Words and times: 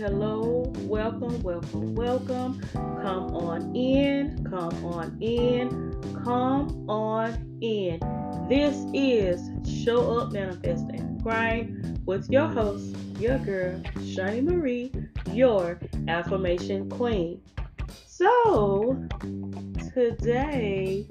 hello. 0.00 0.72
Welcome, 0.78 1.42
welcome, 1.42 1.94
welcome. 1.94 2.58
Come 2.72 3.36
on 3.36 3.76
in, 3.76 4.42
come 4.48 4.82
on 4.82 5.18
in, 5.20 5.68
come 6.24 6.88
on 6.88 7.58
in. 7.60 8.00
This 8.48 8.86
is 8.94 9.50
Show 9.84 10.18
Up, 10.18 10.32
Manifest, 10.32 10.86
and 10.88 11.22
Grind 11.22 12.00
with 12.06 12.30
your 12.30 12.46
host, 12.46 12.96
your 13.18 13.36
girl, 13.40 13.78
Shunnie 13.96 14.42
Marie, 14.42 14.90
your 15.34 15.78
affirmation 16.08 16.88
queen. 16.88 17.42
So, 18.06 19.06
today 19.92 21.06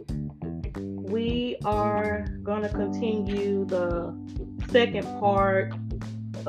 we 0.75 1.57
are 1.63 2.25
going 2.41 2.63
to 2.63 2.69
continue 2.69 3.65
the 3.65 4.17
second 4.71 5.05
part 5.19 5.75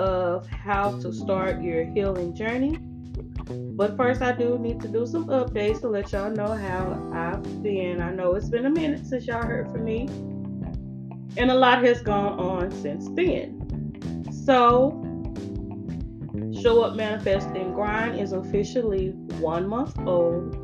of 0.00 0.46
how 0.46 0.98
to 1.00 1.12
start 1.12 1.60
your 1.60 1.84
healing 1.84 2.34
journey. 2.34 2.78
But 3.76 3.98
first, 3.98 4.22
I 4.22 4.32
do 4.32 4.58
need 4.58 4.80
to 4.80 4.88
do 4.88 5.06
some 5.06 5.26
updates 5.26 5.80
to 5.82 5.88
let 5.88 6.12
y'all 6.12 6.30
know 6.30 6.54
how 6.54 7.10
I've 7.12 7.62
been. 7.62 8.00
I 8.00 8.10
know 8.10 8.34
it's 8.34 8.48
been 8.48 8.64
a 8.64 8.70
minute 8.70 9.04
since 9.04 9.26
y'all 9.26 9.44
heard 9.44 9.70
from 9.70 9.84
me, 9.84 10.08
and 11.36 11.50
a 11.50 11.54
lot 11.54 11.84
has 11.84 12.00
gone 12.00 12.38
on 12.40 12.70
since 12.70 13.08
then. 13.10 14.26
So, 14.46 14.96
Show 16.62 16.82
Up, 16.82 16.96
Manifest, 16.96 17.48
and 17.48 17.74
Grind 17.74 18.18
is 18.18 18.32
officially 18.32 19.10
one 19.38 19.68
month 19.68 19.98
old, 20.06 20.54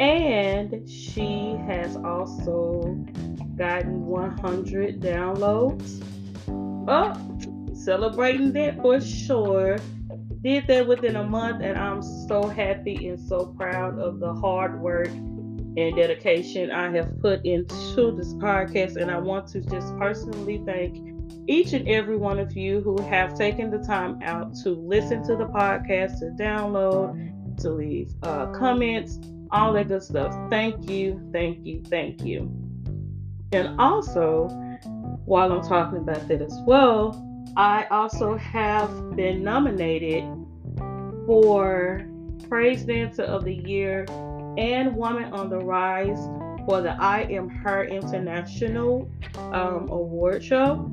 and 0.00 0.88
she 0.88 1.56
has 1.68 1.94
also 1.96 2.96
gotten 3.56 4.06
100 4.06 5.00
downloads. 5.00 6.02
Oh, 6.90 7.37
celebrating 7.88 8.52
that 8.52 8.76
for 8.82 9.00
sure. 9.00 9.78
Did 10.42 10.66
that 10.66 10.86
within 10.86 11.16
a 11.16 11.24
month, 11.24 11.62
and 11.62 11.78
I'm 11.78 12.02
so 12.02 12.46
happy 12.46 13.08
and 13.08 13.18
so 13.18 13.46
proud 13.56 13.98
of 13.98 14.20
the 14.20 14.34
hard 14.34 14.78
work 14.82 15.08
and 15.08 15.96
dedication 15.96 16.70
I 16.70 16.90
have 16.90 17.18
put 17.22 17.46
into 17.46 18.14
this 18.14 18.34
podcast. 18.34 18.96
And 18.96 19.10
I 19.10 19.16
want 19.16 19.48
to 19.48 19.62
just 19.62 19.96
personally 19.96 20.62
thank 20.66 20.98
each 21.48 21.72
and 21.72 21.88
every 21.88 22.18
one 22.18 22.38
of 22.38 22.54
you 22.54 22.82
who 22.82 23.00
have 23.04 23.34
taken 23.38 23.70
the 23.70 23.78
time 23.78 24.20
out 24.22 24.54
to 24.64 24.70
listen 24.70 25.22
to 25.22 25.34
the 25.36 25.46
podcast, 25.46 26.18
to 26.18 26.26
download, 26.38 27.56
to 27.62 27.70
leave 27.70 28.10
uh, 28.22 28.48
comments, 28.48 29.18
all 29.50 29.72
that 29.72 29.88
good 29.88 30.02
stuff. 30.02 30.34
Thank 30.50 30.90
you, 30.90 31.26
thank 31.32 31.64
you, 31.64 31.82
thank 31.86 32.22
you. 32.22 32.52
And 33.52 33.80
also, 33.80 34.48
while 35.24 35.50
I'm 35.50 35.62
talking 35.62 36.00
about 36.00 36.28
that 36.28 36.42
as 36.42 36.58
well, 36.66 37.24
I 37.58 37.88
also 37.90 38.36
have 38.36 39.16
been 39.16 39.42
nominated 39.42 40.22
for 41.26 42.06
Praise 42.48 42.84
Dancer 42.84 43.24
of 43.24 43.42
the 43.42 43.52
Year 43.52 44.06
and 44.56 44.94
Woman 44.94 45.32
on 45.32 45.50
the 45.50 45.58
Rise 45.58 46.20
for 46.66 46.82
the 46.82 46.94
I 47.00 47.22
Am 47.22 47.48
Her 47.48 47.82
International 47.82 49.10
um, 49.34 49.88
Award 49.90 50.44
Show. 50.44 50.88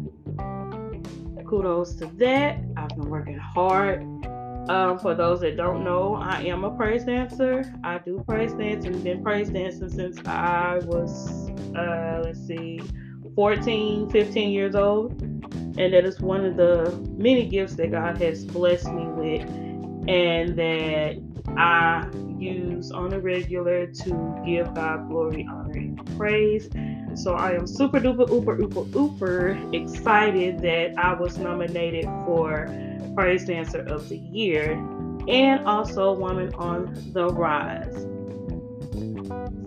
Kudos 1.48 1.98
to 1.98 2.08
that. 2.16 2.58
I've 2.76 2.90
been 2.90 3.12
working 3.12 3.38
hard. 3.38 4.02
Um, 4.68 4.98
for 4.98 5.14
those 5.14 5.42
that 5.42 5.58
don't 5.58 5.84
know, 5.84 6.16
I 6.16 6.42
am 6.42 6.64
a 6.64 6.76
praise 6.76 7.04
dancer. 7.04 7.72
I 7.84 8.00
do 8.00 8.24
praise 8.28 8.54
dance 8.54 8.86
and 8.86 9.04
been 9.04 9.22
praise 9.24 9.52
dancing 9.52 9.92
since 9.92 10.18
I 10.26 10.80
was, 10.86 11.48
uh, 11.78 12.24
let's 12.26 12.44
see, 12.48 12.82
14, 13.36 14.10
15 14.10 14.50
years 14.50 14.74
old 14.74 15.35
and 15.54 15.94
that 15.94 16.06
is 16.06 16.20
one 16.20 16.46
of 16.46 16.58
the 16.58 16.92
many 17.18 17.48
gifts 17.48 17.76
that 17.76 17.92
God 17.92 18.22
has 18.22 18.46
blessed 18.46 18.92
me 18.92 19.06
with, 19.08 19.42
and 20.08 20.56
that 20.58 21.22
I 21.58 22.08
use 22.40 22.92
on 22.92 23.14
a 23.14 23.20
regular 23.20 23.88
to 23.88 24.44
give 24.46 24.74
God 24.74 25.08
glory, 25.10 25.48
honor, 25.50 25.74
and 25.74 26.18
praise. 26.18 26.70
So 27.16 27.36
I 27.36 27.54
am 27.54 27.66
super 27.66 28.00
duper, 28.00 28.30
uber, 28.30 28.60
uber, 28.60 28.86
uber 28.98 29.58
excited 29.74 30.60
that 30.60 30.98
I 30.98 31.14
was 31.14 31.38
nominated 31.38 32.06
for 32.26 32.68
Praise 33.16 33.46
Dancer 33.46 33.80
of 33.80 34.10
the 34.10 34.18
Year 34.18 34.74
and 35.28 35.66
also 35.66 36.14
Woman 36.14 36.54
on 36.56 36.94
the 37.14 37.30
Rise. 37.30 38.06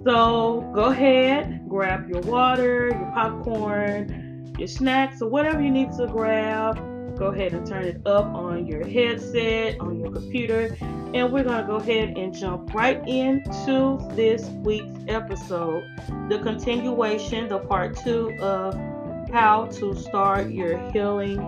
So 0.04 0.70
go 0.74 0.86
ahead, 0.86 1.68
grab 1.68 2.08
your 2.08 2.20
water, 2.20 2.88
your 2.88 3.10
popcorn 3.14 4.17
your 4.58 4.68
snacks 4.68 5.22
or 5.22 5.28
whatever 5.28 5.62
you 5.62 5.70
need 5.70 5.92
to 5.92 6.06
grab. 6.06 6.76
Go 7.16 7.26
ahead 7.26 7.52
and 7.52 7.66
turn 7.66 7.84
it 7.84 8.00
up 8.06 8.26
on 8.26 8.66
your 8.66 8.86
headset, 8.86 9.80
on 9.80 9.98
your 9.98 10.12
computer, 10.12 10.76
and 10.80 11.32
we're 11.32 11.42
going 11.42 11.62
to 11.62 11.66
go 11.66 11.76
ahead 11.76 12.16
and 12.16 12.32
jump 12.32 12.72
right 12.74 13.00
into 13.08 13.98
this 14.14 14.44
week's 14.62 14.92
episode 15.08 15.82
the 16.28 16.38
continuation, 16.42 17.48
the 17.48 17.58
part 17.58 17.96
two 17.96 18.32
of 18.40 18.78
how 19.30 19.66
to 19.66 19.96
start 19.96 20.50
your 20.50 20.78
healing 20.90 21.38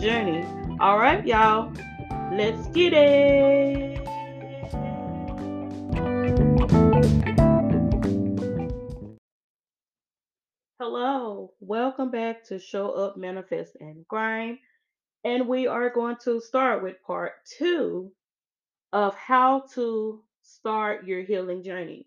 journey. 0.00 0.46
All 0.80 0.98
right, 0.98 1.26
y'all, 1.26 1.72
let's 2.32 2.68
get 2.68 2.92
it. 2.92 3.97
Hello, 10.90 11.52
welcome 11.60 12.10
back 12.10 12.42
to 12.44 12.58
Show 12.58 12.92
Up, 12.92 13.18
Manifest, 13.18 13.76
and 13.78 14.08
Grind. 14.08 14.56
And 15.22 15.46
we 15.46 15.66
are 15.66 15.90
going 15.90 16.16
to 16.24 16.40
start 16.40 16.82
with 16.82 17.02
part 17.06 17.32
two 17.58 18.10
of 18.94 19.14
how 19.14 19.64
to 19.74 20.22
start 20.40 21.04
your 21.06 21.20
healing 21.20 21.62
journey. 21.62 22.06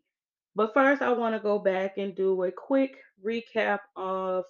But 0.55 0.73
first, 0.73 1.03
I 1.03 1.11
want 1.11 1.35
to 1.35 1.39
go 1.39 1.59
back 1.59 1.99
and 1.99 2.15
do 2.15 2.41
a 2.41 2.51
quick 2.51 2.97
recap 3.23 3.81
of 3.95 4.45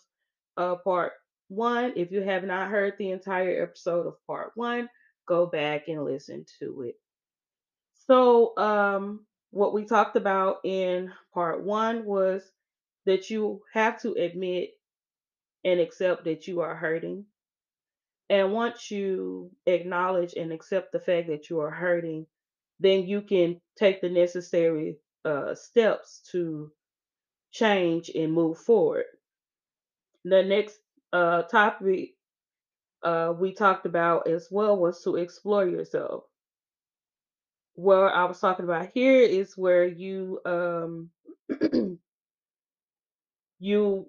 uh, 0.55 0.75
part 0.75 1.11
one. 1.49 1.91
If 1.97 2.09
you 2.13 2.21
have 2.21 2.45
not 2.45 2.69
heard 2.69 2.93
the 2.97 3.11
entire 3.11 3.61
episode 3.61 4.07
of 4.07 4.15
part 4.25 4.53
one, 4.55 4.87
go 5.27 5.45
back 5.45 5.89
and 5.89 6.05
listen 6.05 6.45
to 6.59 6.83
it. 6.83 6.95
So, 8.07 8.57
um, 8.57 9.25
what 9.49 9.73
we 9.73 9.83
talked 9.83 10.15
about 10.15 10.59
in 10.63 11.11
part 11.33 11.65
one 11.65 12.05
was 12.05 12.49
that 13.05 13.29
you 13.29 13.61
have 13.73 14.01
to 14.01 14.13
admit 14.13 14.71
and 15.63 15.79
accept 15.79 16.25
that 16.25 16.47
you 16.47 16.61
are 16.61 16.75
hurting. 16.75 17.25
And 18.29 18.53
once 18.53 18.89
you 18.89 19.51
acknowledge 19.65 20.33
and 20.35 20.51
accept 20.51 20.91
the 20.91 20.99
fact 20.99 21.27
that 21.27 21.49
you 21.49 21.59
are 21.59 21.71
hurting, 21.71 22.27
then 22.79 23.05
you 23.05 23.21
can 23.21 23.61
take 23.77 24.01
the 24.01 24.09
necessary 24.09 24.97
uh, 25.25 25.53
steps 25.55 26.21
to 26.31 26.71
change 27.51 28.09
and 28.15 28.33
move 28.33 28.57
forward. 28.57 29.05
The 30.23 30.43
next 30.43 30.79
uh, 31.13 31.43
topic 31.43 32.15
uh, 33.03 33.33
we 33.37 33.53
talked 33.53 33.85
about 33.85 34.27
as 34.27 34.47
well 34.51 34.77
was 34.77 35.03
to 35.03 35.15
explore 35.15 35.67
yourself. 35.67 36.23
Where 37.75 38.09
I 38.13 38.25
was 38.25 38.39
talking 38.39 38.65
about 38.65 38.89
here 38.93 39.21
is 39.21 39.57
where 39.57 39.85
you 39.85 40.39
um, 40.45 41.09
you 43.61 44.07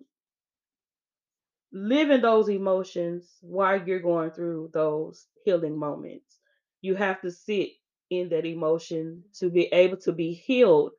live 1.73 2.11
in 2.11 2.21
those 2.23 2.49
emotions 2.49 3.39
while 3.41 3.83
you're 3.87 4.01
going 4.01 4.31
through 4.31 4.71
those 4.73 5.27
healing 5.45 5.77
moments. 5.79 6.39
You 6.81 6.95
have 6.97 7.21
to 7.23 7.31
sit 7.31 7.71
in 8.11 8.29
that 8.31 8.45
emotion 8.47 9.25
to 9.39 9.51
be 9.51 9.65
able 9.67 9.97
to 9.99 10.13
be 10.13 10.35
healed 10.35 10.93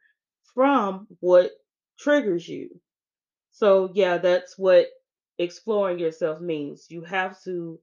from 0.54 1.08
what 1.20 1.52
triggers 2.00 2.48
you. 2.48 2.82
So, 3.52 3.92
yeah, 3.94 4.18
that's 4.20 4.58
what 4.58 4.88
exploring 5.38 6.00
yourself 6.00 6.42
means. 6.42 6.88
You 6.90 7.04
have 7.04 7.42
to 7.44 7.80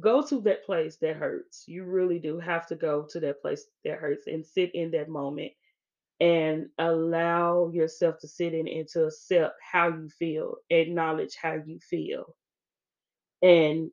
go 0.00 0.26
to 0.26 0.40
that 0.42 0.64
place 0.66 0.96
that 0.98 1.16
hurts. 1.16 1.64
You 1.68 1.84
really 1.84 2.18
do 2.18 2.38
have 2.40 2.66
to 2.68 2.76
go 2.76 3.06
to 3.10 3.20
that 3.20 3.42
place 3.42 3.66
that 3.84 3.98
hurts 3.98 4.26
and 4.26 4.46
sit 4.46 4.74
in 4.74 4.92
that 4.92 5.08
moment 5.08 5.52
and 6.20 6.68
allow 6.78 7.70
yourself 7.72 8.18
to 8.20 8.28
sit 8.28 8.54
in 8.54 8.68
and 8.68 8.88
to 8.88 9.04
accept 9.06 9.54
how 9.60 9.88
you 9.88 10.08
feel, 10.08 10.56
acknowledge 10.70 11.36
how 11.40 11.54
you 11.54 11.78
feel, 11.78 12.34
and 13.42 13.90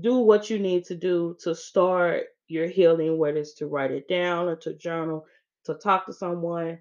do 0.00 0.18
what 0.18 0.50
you 0.50 0.58
need 0.58 0.84
to 0.84 0.94
do 0.94 1.36
to 1.40 1.54
start 1.54 2.24
your 2.48 2.68
healing, 2.68 3.16
whether 3.18 3.38
it's 3.38 3.54
to 3.54 3.66
write 3.66 3.90
it 3.90 4.08
down 4.08 4.48
or 4.48 4.56
to 4.56 4.74
journal, 4.74 5.26
to 5.64 5.74
talk 5.74 6.06
to 6.06 6.12
someone. 6.12 6.78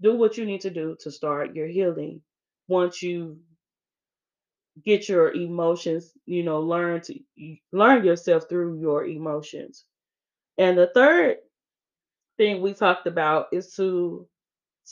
Do 0.00 0.16
what 0.16 0.36
you 0.36 0.44
need 0.44 0.62
to 0.62 0.70
do 0.70 0.96
to 1.00 1.10
start 1.10 1.54
your 1.54 1.66
healing. 1.66 2.22
Once 2.68 3.02
you 3.02 3.38
get 4.84 5.08
your 5.08 5.32
emotions, 5.32 6.12
you 6.26 6.42
know, 6.42 6.60
learn 6.60 7.00
to 7.02 7.18
learn 7.72 8.04
yourself 8.04 8.48
through 8.48 8.80
your 8.80 9.04
emotions. 9.06 9.84
And 10.56 10.78
the 10.78 10.90
third 10.94 11.38
thing 12.38 12.62
we 12.62 12.74
talked 12.74 13.08
about 13.08 13.48
is 13.52 13.74
to 13.76 14.28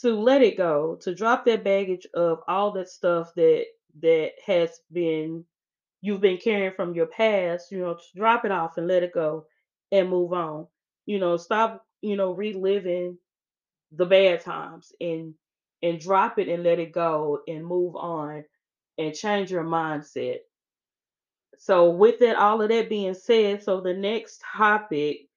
to 0.01 0.15
let 0.19 0.43
it 0.43 0.57
go, 0.57 0.97
to 1.01 1.15
drop 1.15 1.45
that 1.45 1.63
baggage 1.65 2.07
of 2.15 2.39
all 2.47 2.71
that 2.73 2.89
stuff 2.89 3.33
that 3.35 3.65
that 4.01 4.31
has 4.45 4.81
been 4.93 5.45
you've 6.01 6.21
been 6.21 6.37
carrying 6.37 6.73
from 6.73 6.93
your 6.95 7.07
past, 7.07 7.71
you 7.71 7.79
know, 7.79 7.95
to 7.95 8.03
drop 8.15 8.45
it 8.45 8.51
off 8.51 8.77
and 8.77 8.87
let 8.87 9.03
it 9.03 9.13
go 9.13 9.45
and 9.91 10.09
move 10.09 10.33
on. 10.33 10.67
You 11.07 11.19
know, 11.19 11.37
stop, 11.37 11.85
you 12.01 12.17
know, 12.17 12.31
reliving 12.33 13.17
the 13.91 14.05
bad 14.05 14.41
times 14.41 14.93
and 15.01 15.33
and 15.83 15.99
drop 15.99 16.39
it 16.39 16.49
and 16.49 16.63
let 16.63 16.79
it 16.79 16.91
go 16.91 17.41
and 17.47 17.65
move 17.65 17.95
on 17.95 18.43
and 18.97 19.13
change 19.15 19.51
your 19.51 19.63
mindset. 19.63 20.39
So 21.59 21.91
with 21.91 22.19
that 22.19 22.35
all 22.37 22.61
of 22.61 22.69
that 22.69 22.89
being 22.89 23.13
said, 23.13 23.63
so 23.63 23.81
the 23.81 23.93
next 23.93 24.41
topic 24.55 25.27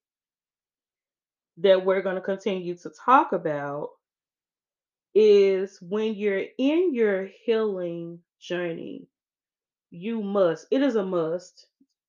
that 1.62 1.84
we're 1.84 2.02
going 2.02 2.16
to 2.16 2.20
continue 2.22 2.76
to 2.76 2.90
talk 3.04 3.32
about 3.32 3.90
is 5.14 5.78
when 5.80 6.14
you're 6.14 6.44
in 6.58 6.94
your 6.94 7.28
healing 7.44 8.20
journey, 8.40 9.06
you 9.90 10.22
must, 10.22 10.66
it 10.70 10.82
is 10.82 10.96
a 10.96 11.04
must. 11.04 11.66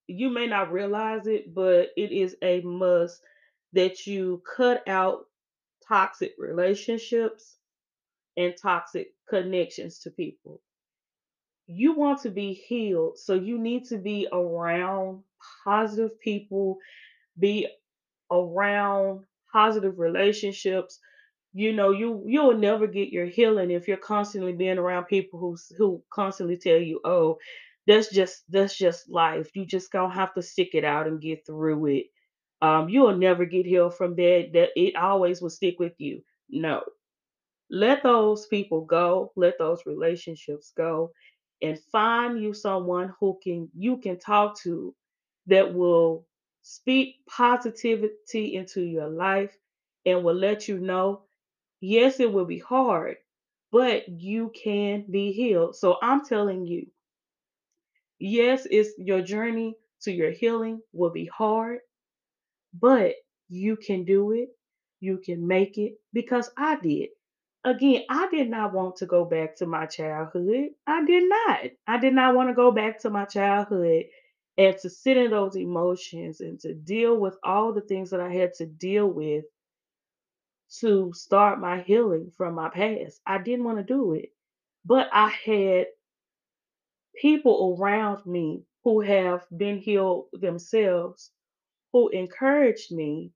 You 0.07 0.29
may 0.29 0.47
not 0.47 0.71
realize 0.71 1.27
it, 1.27 1.53
but 1.53 1.89
it 1.97 2.11
is 2.11 2.35
a 2.43 2.61
must 2.61 3.21
that 3.73 4.05
you 4.05 4.43
cut 4.55 4.87
out 4.87 5.25
toxic 5.87 6.35
relationships 6.37 7.55
and 8.37 8.53
toxic 8.61 9.13
connections 9.29 9.99
to 9.99 10.11
people. 10.11 10.61
You 11.67 11.93
want 11.93 12.21
to 12.21 12.29
be 12.29 12.53
healed, 12.53 13.17
so 13.17 13.33
you 13.33 13.57
need 13.57 13.85
to 13.85 13.97
be 13.97 14.27
around 14.31 15.23
positive 15.63 16.19
people, 16.19 16.77
be 17.39 17.67
around 18.31 19.25
positive 19.51 19.99
relationships. 19.99 20.99
You 21.53 21.73
know, 21.73 21.91
you 21.91 22.23
you'll 22.27 22.57
never 22.57 22.87
get 22.87 23.09
your 23.09 23.25
healing 23.25 23.71
if 23.71 23.87
you're 23.87 23.97
constantly 23.97 24.53
being 24.53 24.77
around 24.77 25.05
people 25.05 25.39
who 25.39 25.57
who 25.77 26.03
constantly 26.13 26.57
tell 26.57 26.77
you, 26.79 27.01
"Oh, 27.05 27.39
that's 27.87 28.09
just 28.11 28.43
that's 28.49 28.77
just 28.77 29.09
life. 29.09 29.49
You 29.55 29.65
just 29.65 29.91
gonna 29.91 30.13
have 30.13 30.33
to 30.35 30.41
stick 30.41 30.75
it 30.75 30.85
out 30.85 31.07
and 31.07 31.21
get 31.21 31.45
through 31.45 31.87
it." 31.87 32.05
Um, 32.61 32.89
you'll 32.89 33.17
never 33.17 33.45
get 33.45 33.65
healed 33.65 33.95
from 33.95 34.15
that. 34.17 34.51
That 34.53 34.69
it 34.77 34.95
always 34.95 35.41
will 35.41 35.49
stick 35.51 35.79
with 35.79 35.93
you. 35.99 36.23
No, 36.49 36.83
let 37.69 38.03
those 38.03 38.47
people 38.47 38.81
go, 38.85 39.31
let 39.35 39.57
those 39.57 39.85
relationships 39.85 40.71
go, 40.75 41.11
and 41.61 41.79
find 41.91 42.41
you 42.41 42.53
someone 42.53 43.13
who 43.19 43.39
can 43.43 43.69
you 43.77 43.97
can 43.97 44.19
talk 44.19 44.57
to 44.61 44.93
that 45.47 45.73
will 45.73 46.25
speak 46.63 47.17
positivity 47.27 48.55
into 48.55 48.81
your 48.81 49.07
life 49.07 49.57
and 50.05 50.23
will 50.23 50.35
let 50.35 50.67
you 50.67 50.79
know, 50.79 51.23
yes, 51.79 52.19
it 52.19 52.31
will 52.31 52.45
be 52.45 52.59
hard, 52.59 53.17
but 53.71 54.07
you 54.09 54.51
can 54.55 55.05
be 55.09 55.31
healed. 55.31 55.75
So 55.75 55.97
I'm 56.01 56.25
telling 56.25 56.65
you, 56.65 56.87
yes, 58.19 58.67
it's 58.69 58.91
your 58.97 59.21
journey 59.21 59.75
to 60.01 60.11
your 60.11 60.31
healing 60.31 60.81
will 60.93 61.11
be 61.11 61.25
hard, 61.25 61.79
but 62.73 63.15
you 63.49 63.75
can 63.75 64.03
do 64.05 64.31
it. 64.31 64.49
You 64.99 65.17
can 65.17 65.47
make 65.47 65.77
it 65.77 65.95
because 66.13 66.49
I 66.57 66.79
did. 66.79 67.09
Again, 67.63 68.03
I 68.09 68.27
did 68.29 68.49
not 68.49 68.73
want 68.73 68.95
to 68.97 69.05
go 69.05 69.25
back 69.25 69.55
to 69.57 69.67
my 69.67 69.85
childhood. 69.85 70.69
I 70.87 71.05
did 71.05 71.29
not. 71.29 71.59
I 71.87 71.99
did 71.99 72.13
not 72.13 72.35
want 72.35 72.49
to 72.49 72.55
go 72.55 72.71
back 72.71 72.99
to 73.01 73.09
my 73.09 73.25
childhood 73.25 74.05
and 74.57 74.77
to 74.79 74.89
sit 74.89 75.17
in 75.17 75.31
those 75.31 75.55
emotions 75.55 76.41
and 76.41 76.59
to 76.61 76.73
deal 76.73 77.17
with 77.17 77.35
all 77.43 77.73
the 77.73 77.81
things 77.81 78.11
that 78.11 78.21
I 78.21 78.33
had 78.33 78.53
to 78.55 78.65
deal 78.67 79.07
with 79.07 79.45
to 80.81 81.11
start 81.13 81.59
my 81.59 81.81
healing 81.81 82.31
from 82.37 82.55
my 82.55 82.69
past. 82.69 83.21
I 83.25 83.39
didn't 83.39 83.65
want 83.65 83.79
to 83.79 83.83
do 83.83 84.13
it. 84.13 84.29
But 84.85 85.09
I 85.13 85.29
had 85.29 85.87
people 87.21 87.77
around 87.79 88.25
me 88.25 88.63
who 88.83 89.01
have 89.01 89.45
been 89.55 89.79
healed 89.79 90.27
themselves 90.33 91.31
who 91.93 92.09
encouraged 92.09 92.91
me 92.93 93.31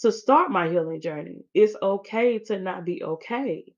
to 0.00 0.12
start 0.12 0.50
my 0.50 0.68
healing 0.70 1.00
journey. 1.00 1.44
It's 1.54 1.76
okay 1.82 2.38
to 2.40 2.58
not 2.60 2.84
be 2.84 3.02
okay. 3.04 3.74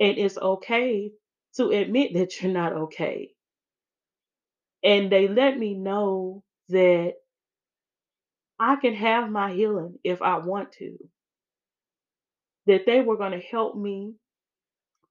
And 0.00 0.18
it's 0.18 0.38
okay 0.38 1.12
to 1.56 1.70
admit 1.70 2.14
that 2.14 2.42
you're 2.42 2.52
not 2.52 2.74
okay. 2.74 3.33
And 4.84 5.12
they 5.12 5.28
let 5.28 5.58
me 5.58 5.74
know 5.74 6.44
that 6.70 7.14
I 8.58 8.76
can 8.76 8.94
have 8.94 9.30
my 9.30 9.52
healing 9.52 9.98
if 10.04 10.22
I 10.22 10.38
want 10.38 10.72
to, 10.74 10.98
that 12.66 12.86
they 12.86 13.02
were 13.02 13.16
going 13.18 13.32
to 13.32 13.46
help 13.46 13.76
me, 13.76 14.14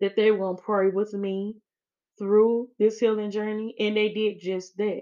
that 0.01 0.15
they 0.15 0.31
were 0.31 0.39
going 0.39 0.57
to 0.57 0.63
pray 0.63 0.89
with 0.89 1.13
me 1.13 1.55
through 2.19 2.69
this 2.79 2.99
healing 2.99 3.31
journey. 3.31 3.75
And 3.79 3.97
they 3.97 4.09
did 4.13 4.39
just 4.41 4.77
that. 4.77 5.01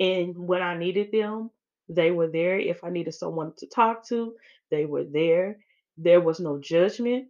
And 0.00 0.36
when 0.36 0.62
I 0.62 0.78
needed 0.78 1.12
them, 1.12 1.50
they 1.88 2.10
were 2.10 2.28
there. 2.28 2.58
If 2.58 2.84
I 2.84 2.90
needed 2.90 3.14
someone 3.14 3.52
to 3.58 3.66
talk 3.68 4.06
to, 4.08 4.34
they 4.70 4.86
were 4.86 5.04
there. 5.04 5.58
There 5.98 6.20
was 6.20 6.40
no 6.40 6.58
judgment 6.60 7.28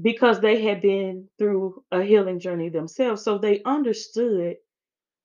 because 0.00 0.40
they 0.40 0.62
had 0.62 0.82
been 0.82 1.28
through 1.38 1.84
a 1.92 2.02
healing 2.02 2.40
journey 2.40 2.70
themselves. 2.70 3.22
So 3.22 3.38
they 3.38 3.62
understood 3.64 4.56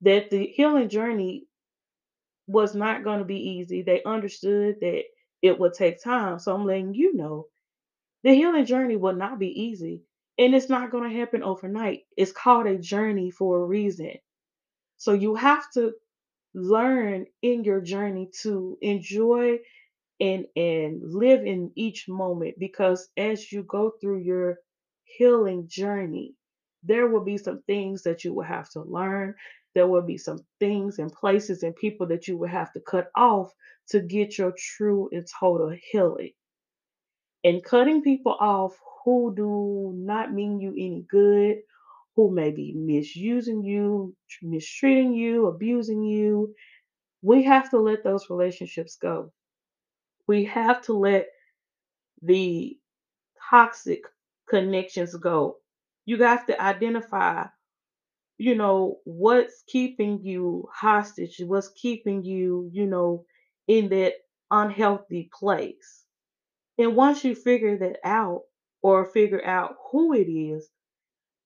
that 0.02 0.30
the 0.30 0.46
healing 0.48 0.90
journey 0.90 1.46
was 2.48 2.76
not 2.76 3.04
going 3.04 3.20
to 3.20 3.26
be 3.26 3.38
easy. 3.60 3.82
They 3.82 4.04
understood 4.04 4.78
that 4.82 5.04
it 5.42 5.60
would 5.60 5.74
take 5.74 6.02
time. 6.04 6.40
So 6.40 6.54
I'm 6.56 6.66
letting 6.66 6.94
you 6.94 7.16
know 7.16 7.48
the 8.24 8.34
healing 8.34 8.66
journey 8.66 8.98
will 8.98 9.16
not 9.16 9.40
be 9.40 9.50
easy 9.50 10.04
and 10.38 10.56
it's 10.56 10.70
not 10.70 10.92
going 10.92 11.10
to 11.10 11.18
happen 11.18 11.44
overnight. 11.44 12.02
It's 12.18 12.32
called 12.32 12.68
a 12.68 12.78
journey 12.78 13.32
for 13.32 13.60
a 13.62 13.66
reason. 13.66 14.14
So 14.98 15.14
you 15.14 15.36
have 15.36 15.66
to 15.74 15.94
learn 16.56 17.28
in 17.42 17.64
your 17.64 17.82
journey 17.82 18.32
to 18.44 18.78
enjoy 18.82 19.60
and 20.20 20.46
and 20.56 21.02
live 21.14 21.46
in 21.46 21.72
each 21.76 22.08
moment 22.10 22.56
because 22.60 23.10
as 23.18 23.52
you 23.52 23.64
go 23.64 23.92
through 24.02 24.20
your 24.20 24.60
healing 25.04 25.68
journey 25.68 26.36
there 26.84 27.08
will 27.08 27.24
be 27.24 27.38
some 27.38 27.62
things 27.64 28.04
that 28.04 28.24
you 28.24 28.34
will 28.34 28.44
have 28.46 28.70
to 28.70 28.82
learn 28.84 29.36
there 29.76 29.88
will 29.88 30.04
be 30.04 30.18
some 30.18 30.40
things 30.60 31.00
and 31.00 31.14
places 31.14 31.64
and 31.64 31.76
people 31.78 32.08
that 32.08 32.28
you 32.28 32.38
will 32.38 32.50
have 32.50 32.74
to 32.74 32.82
cut 32.82 33.10
off 33.18 33.52
to 33.90 34.02
get 34.02 34.38
your 34.40 34.54
true 34.58 35.10
and 35.14 35.28
total 35.40 35.76
healing 35.92 36.32
and 37.44 37.64
cutting 37.64 38.02
people 38.04 38.36
off 38.40 38.78
who 39.06 39.34
do 39.36 39.94
not 39.98 40.34
mean 40.34 40.60
you 40.62 40.72
any 40.72 41.06
good 41.10 41.58
who 42.16 42.32
may 42.32 42.52
be 42.52 42.74
misusing 42.76 43.64
you 43.64 44.16
mistreating 44.44 45.14
you 45.14 45.48
abusing 45.48 46.04
you 46.04 46.54
we 47.24 47.44
have 47.44 47.70
to 47.72 47.80
let 47.80 48.04
those 48.04 48.30
relationships 48.30 48.98
go 49.02 49.32
we 50.28 50.46
have 50.46 50.82
to 50.84 50.94
let 50.94 51.28
the 52.24 52.78
toxic 53.50 54.02
connections 54.50 55.16
go. 55.16 55.58
You 56.06 56.24
have 56.24 56.46
to 56.48 56.62
identify, 56.62 57.46
you 58.38 58.56
know, 58.56 59.00
what's 59.06 59.64
keeping 59.68 60.22
you 60.24 60.68
hostage, 60.74 61.42
what's 61.46 61.70
keeping 61.70 62.24
you, 62.24 62.70
you 62.74 62.86
know, 62.88 63.26
in 63.68 63.90
that 63.90 64.14
unhealthy 64.52 65.30
place. 65.34 66.06
And 66.78 66.96
once 66.96 67.24
you 67.24 67.36
figure 67.36 67.78
that 67.80 68.00
out 68.06 68.44
or 68.82 69.06
figure 69.06 69.46
out 69.46 69.76
who 69.92 70.14
it 70.14 70.30
is, 70.32 70.70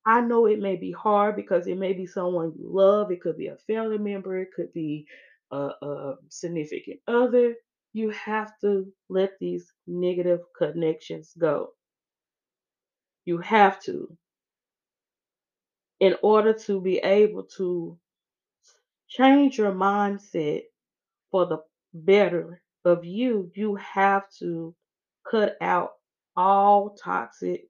I 0.05 0.22
know 0.22 0.46
it 0.46 0.60
may 0.60 0.75
be 0.75 0.91
hard 0.91 1.36
because 1.36 1.67
it 1.67 1.77
may 1.77 1.93
be 1.93 2.05
someone 2.08 2.53
you 2.58 2.69
love, 2.69 3.12
it 3.12 3.22
could 3.22 3.38
be 3.38 3.48
a 3.48 3.58
family 3.67 3.98
member, 3.98 4.39
it 4.39 4.50
could 4.55 4.74
be 4.74 5.08
a, 5.51 5.72
a 5.81 6.15
significant 6.29 7.00
other. 7.08 7.55
You 7.93 8.10
have 8.12 8.53
to 8.62 8.91
let 9.10 9.39
these 9.39 9.72
negative 9.88 10.41
connections 10.58 11.34
go 11.38 11.74
You 13.25 13.38
have 13.38 13.81
to 13.84 14.17
in 15.99 16.15
order 16.23 16.53
to 16.53 16.81
be 16.81 16.97
able 16.99 17.43
to 17.57 17.97
change 19.09 19.57
your 19.57 19.71
mindset 19.73 20.63
for 21.31 21.45
the 21.47 21.59
better 21.93 22.61
of 22.85 23.05
you, 23.05 23.51
you 23.55 23.75
have 23.75 24.23
to 24.39 24.75
cut 25.29 25.57
out 25.61 25.93
all 26.35 26.95
toxic 27.03 27.65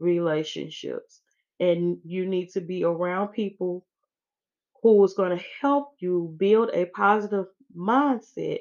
relationships. 0.00 1.20
And 1.60 1.98
you 2.04 2.26
need 2.26 2.50
to 2.52 2.60
be 2.60 2.84
around 2.84 3.28
people 3.28 3.86
who 4.82 5.04
is 5.04 5.14
going 5.14 5.36
to 5.38 5.44
help 5.60 5.94
you 6.00 6.34
build 6.38 6.70
a 6.74 6.86
positive 6.86 7.46
mindset 7.76 8.60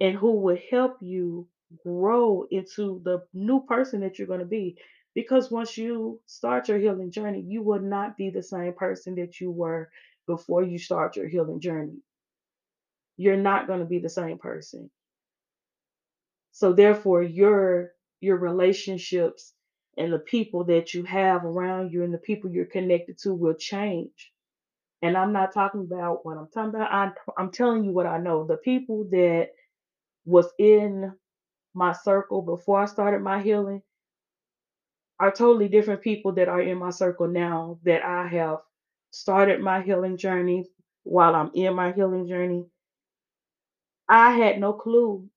and 0.00 0.16
who 0.16 0.40
will 0.40 0.58
help 0.70 0.98
you 1.00 1.48
grow 1.84 2.46
into 2.50 3.00
the 3.04 3.24
new 3.34 3.62
person 3.66 4.00
that 4.00 4.18
you're 4.18 4.28
going 4.28 4.40
to 4.40 4.46
be. 4.46 4.78
Because 5.18 5.50
once 5.50 5.76
you 5.76 6.20
start 6.26 6.68
your 6.68 6.78
healing 6.78 7.10
journey, 7.10 7.40
you 7.40 7.60
will 7.60 7.80
not 7.80 8.16
be 8.16 8.30
the 8.30 8.40
same 8.40 8.72
person 8.72 9.16
that 9.16 9.40
you 9.40 9.50
were 9.50 9.90
before 10.28 10.62
you 10.62 10.78
start 10.78 11.16
your 11.16 11.26
healing 11.26 11.58
journey. 11.58 11.96
You're 13.16 13.36
not 13.36 13.66
going 13.66 13.80
to 13.80 13.84
be 13.84 13.98
the 13.98 14.08
same 14.08 14.38
person. 14.38 14.92
So 16.52 16.72
therefore 16.72 17.24
your 17.24 17.94
your 18.20 18.36
relationships 18.36 19.54
and 19.96 20.12
the 20.12 20.20
people 20.20 20.62
that 20.66 20.94
you 20.94 21.02
have 21.02 21.44
around 21.44 21.92
you 21.92 22.04
and 22.04 22.14
the 22.14 22.18
people 22.18 22.52
you're 22.52 22.66
connected 22.66 23.18
to 23.24 23.34
will 23.34 23.54
change. 23.54 24.32
And 25.02 25.16
I'm 25.16 25.32
not 25.32 25.52
talking 25.52 25.80
about 25.80 26.24
what 26.24 26.38
I'm 26.38 26.46
talking 26.54 26.76
about. 26.76 26.92
I'm, 26.92 27.12
I'm 27.36 27.50
telling 27.50 27.82
you 27.82 27.90
what 27.90 28.06
I 28.06 28.18
know. 28.18 28.46
The 28.46 28.56
people 28.58 29.08
that 29.10 29.48
was 30.24 30.46
in 30.60 31.12
my 31.74 31.92
circle 31.92 32.40
before 32.40 32.80
I 32.80 32.86
started 32.86 33.20
my 33.20 33.42
healing 33.42 33.82
are 35.20 35.32
totally 35.32 35.68
different 35.68 36.02
people 36.02 36.32
that 36.32 36.48
are 36.48 36.60
in 36.62 36.78
my 36.78 36.90
circle 36.90 37.28
now 37.28 37.78
that 37.84 38.04
I 38.04 38.28
have 38.28 38.58
started 39.10 39.60
my 39.60 39.82
healing 39.82 40.16
journey 40.16 40.66
while 41.04 41.34
I'm 41.34 41.50
in 41.54 41.74
my 41.74 41.92
healing 41.92 42.28
journey. 42.28 42.66
I 44.08 44.32
had 44.32 44.60
no 44.60 44.72
clue 44.74 45.28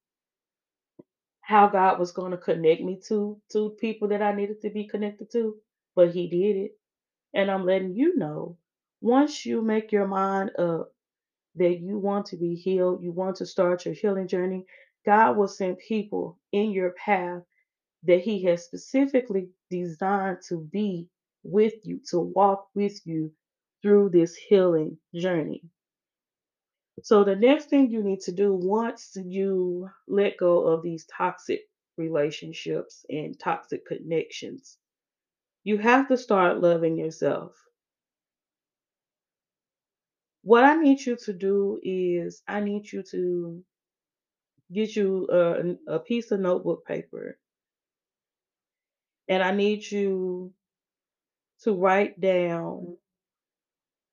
how 1.41 1.67
God 1.67 1.99
was 1.99 2.11
going 2.11 2.31
to 2.31 2.37
connect 2.37 2.81
me 2.83 2.99
to 3.07 3.39
to 3.53 3.71
people 3.81 4.09
that 4.09 4.21
I 4.21 4.33
needed 4.33 4.61
to 4.61 4.69
be 4.69 4.87
connected 4.87 5.31
to, 5.33 5.57
but 5.95 6.11
he 6.13 6.29
did 6.29 6.57
it. 6.57 6.71
And 7.33 7.51
I'm 7.51 7.65
letting 7.65 7.95
you 7.95 8.17
know 8.17 8.57
once 9.01 9.45
you 9.45 9.61
make 9.61 9.91
your 9.91 10.07
mind 10.07 10.51
up 10.59 10.93
that 11.55 11.79
you 11.79 11.97
want 11.99 12.27
to 12.27 12.37
be 12.37 12.55
healed, 12.55 13.03
you 13.03 13.11
want 13.11 13.37
to 13.37 13.45
start 13.45 13.85
your 13.85 13.93
healing 13.93 14.27
journey, 14.27 14.65
God 15.05 15.37
will 15.37 15.47
send 15.47 15.79
people 15.79 16.39
in 16.51 16.71
your 16.71 16.91
path 16.91 17.43
that 18.03 18.21
He 18.21 18.43
has 18.43 18.65
specifically 18.65 19.49
designed 19.69 20.39
to 20.49 20.59
be 20.61 21.09
with 21.43 21.75
you, 21.85 22.01
to 22.11 22.19
walk 22.19 22.69
with 22.75 23.05
you 23.05 23.33
through 23.81 24.09
this 24.09 24.35
healing 24.35 24.99
journey. 25.15 25.63
So, 27.03 27.23
the 27.25 27.35
next 27.35 27.65
thing 27.69 27.91
you 27.91 28.01
need 28.03 28.21
to 28.21 28.31
do 28.31 28.53
once 28.55 29.15
you 29.17 29.89
let 30.07 30.37
go 30.37 30.67
of 30.67 30.83
these 30.83 31.05
toxic 31.05 31.69
relationships 31.97 33.05
and 33.09 33.37
toxic 33.39 33.85
connections, 33.85 34.77
you 35.63 35.77
have 35.79 36.07
to 36.09 36.17
start 36.17 36.59
loving 36.61 36.97
yourself. 36.97 37.55
What 40.43 40.63
I 40.63 40.75
need 40.75 41.03
you 41.03 41.15
to 41.15 41.33
do 41.33 41.79
is, 41.83 42.43
I 42.47 42.59
need 42.59 42.91
you 42.91 43.01
to 43.11 43.65
get 44.73 44.95
you 44.95 45.27
a, 45.29 45.95
a 45.95 45.99
piece 45.99 46.31
of 46.31 46.39
notebook 46.39 46.85
paper 46.85 47.37
and 49.31 49.41
I 49.41 49.51
need 49.51 49.89
you 49.89 50.51
to 51.61 51.73
write 51.73 52.19
down 52.19 52.97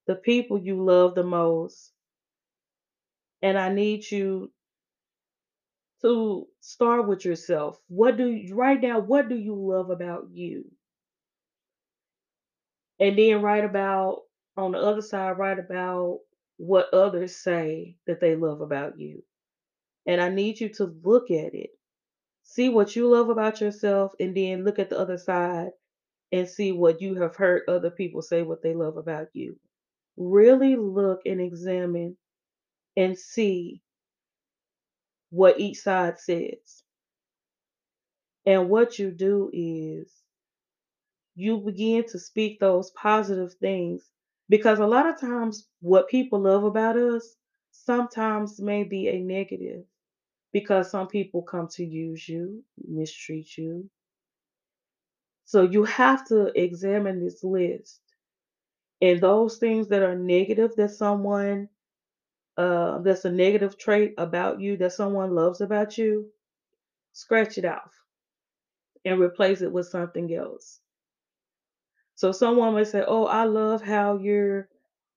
the 0.07 0.15
people 0.15 0.57
you 0.57 0.81
love 0.81 1.13
the 1.13 1.23
most. 1.23 1.91
And 3.41 3.57
I 3.57 3.67
need 3.67 4.09
you 4.09 4.49
to 6.03 6.47
start 6.61 7.05
with 7.05 7.25
yourself. 7.25 7.77
What 7.89 8.15
do 8.15 8.27
you 8.29 8.55
write 8.55 8.81
down? 8.81 9.07
What 9.07 9.27
do 9.27 9.35
you 9.35 9.55
love 9.55 9.89
about 9.89 10.29
you? 10.31 10.71
And 12.97 13.19
then 13.19 13.41
write 13.41 13.65
about 13.65 14.21
on 14.55 14.71
the 14.71 14.79
other 14.79 15.01
side, 15.01 15.37
write 15.37 15.59
about 15.59 16.19
what 16.55 16.93
others 16.93 17.35
say 17.35 17.97
that 18.07 18.21
they 18.21 18.37
love 18.37 18.61
about 18.61 18.97
you. 18.97 19.21
And 20.07 20.21
I 20.21 20.29
need 20.29 20.61
you 20.61 20.69
to 20.75 20.95
look 21.03 21.29
at 21.29 21.53
it. 21.53 21.71
See 22.49 22.69
what 22.69 22.95
you 22.95 23.07
love 23.07 23.29
about 23.29 23.61
yourself, 23.61 24.13
and 24.19 24.35
then 24.35 24.65
look 24.65 24.79
at 24.79 24.89
the 24.89 24.99
other 24.99 25.19
side 25.19 25.69
and 26.31 26.49
see 26.49 26.71
what 26.71 27.01
you 27.01 27.15
have 27.21 27.35
heard 27.35 27.63
other 27.67 27.91
people 27.91 28.21
say 28.23 28.41
what 28.43 28.63
they 28.63 28.73
love 28.73 28.97
about 28.97 29.27
you. 29.33 29.59
Really 30.17 30.75
look 30.75 31.21
and 31.25 31.41
examine 31.41 32.17
and 32.97 33.17
see 33.17 33.81
what 35.31 35.59
each 35.59 35.79
side 35.79 36.19
says. 36.19 36.83
And 38.45 38.69
what 38.69 38.99
you 38.99 39.11
do 39.11 39.49
is 39.53 40.11
you 41.35 41.59
begin 41.59 42.05
to 42.09 42.19
speak 42.19 42.59
those 42.59 42.91
positive 42.91 43.53
things 43.55 44.03
because 44.49 44.79
a 44.79 44.87
lot 44.87 45.07
of 45.07 45.19
times 45.21 45.67
what 45.81 46.09
people 46.09 46.41
love 46.41 46.63
about 46.65 46.97
us 46.97 47.35
sometimes 47.71 48.59
may 48.61 48.83
be 48.83 49.07
a 49.09 49.19
negative 49.19 49.85
because 50.53 50.91
some 50.91 51.07
people 51.07 51.41
come 51.43 51.67
to 51.69 51.85
use 51.85 52.27
you, 52.29 52.63
mistreat 52.87 53.57
you. 53.57 53.89
So 55.43 55.63
you 55.63 55.83
have 55.83 56.25
to 56.29 56.45
examine 56.57 57.19
this 57.19 57.43
list 57.43 57.99
and 59.01 59.19
those 59.21 59.57
things 59.57 59.87
that 59.89 60.03
are 60.03 60.15
negative 60.15 60.75
that 60.77 60.91
someone 60.91 61.69
uh 62.57 62.99
that's 62.99 63.25
a 63.25 63.31
negative 63.31 63.77
trait 63.77 64.13
about 64.17 64.61
you 64.61 64.77
that 64.77 64.93
someone 64.93 65.35
loves 65.35 65.61
about 65.61 65.97
you, 65.97 66.31
scratch 67.13 67.57
it 67.57 67.65
off 67.65 67.93
and 69.03 69.19
replace 69.19 69.61
it 69.61 69.73
with 69.73 69.87
something 69.87 70.33
else. 70.33 70.79
So 72.13 72.31
someone 72.31 72.75
may 72.75 72.83
say, 72.83 73.03
"Oh, 73.07 73.25
I 73.25 73.45
love 73.45 73.81
how 73.81 74.17
you're 74.17 74.69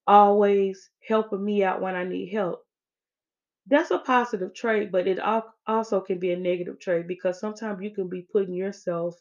always 0.07 0.91
helping 1.07 1.45
me 1.45 1.65
out 1.65 1.81
when 1.83 1.95
I 1.97 2.05
need 2.05 2.31
help." 2.33 2.67
That's 3.73 3.91
a 3.91 3.99
positive 3.99 4.55
trait, 4.55 4.93
but 4.93 5.09
it 5.09 5.19
also 5.67 6.00
can 6.02 6.21
be 6.21 6.33
a 6.33 6.38
negative 6.38 6.79
trait 6.81 7.09
because 7.09 7.41
sometimes 7.41 7.83
you 7.83 7.91
can 7.93 8.09
be 8.09 8.23
putting 8.23 8.55
yourself 8.55 9.17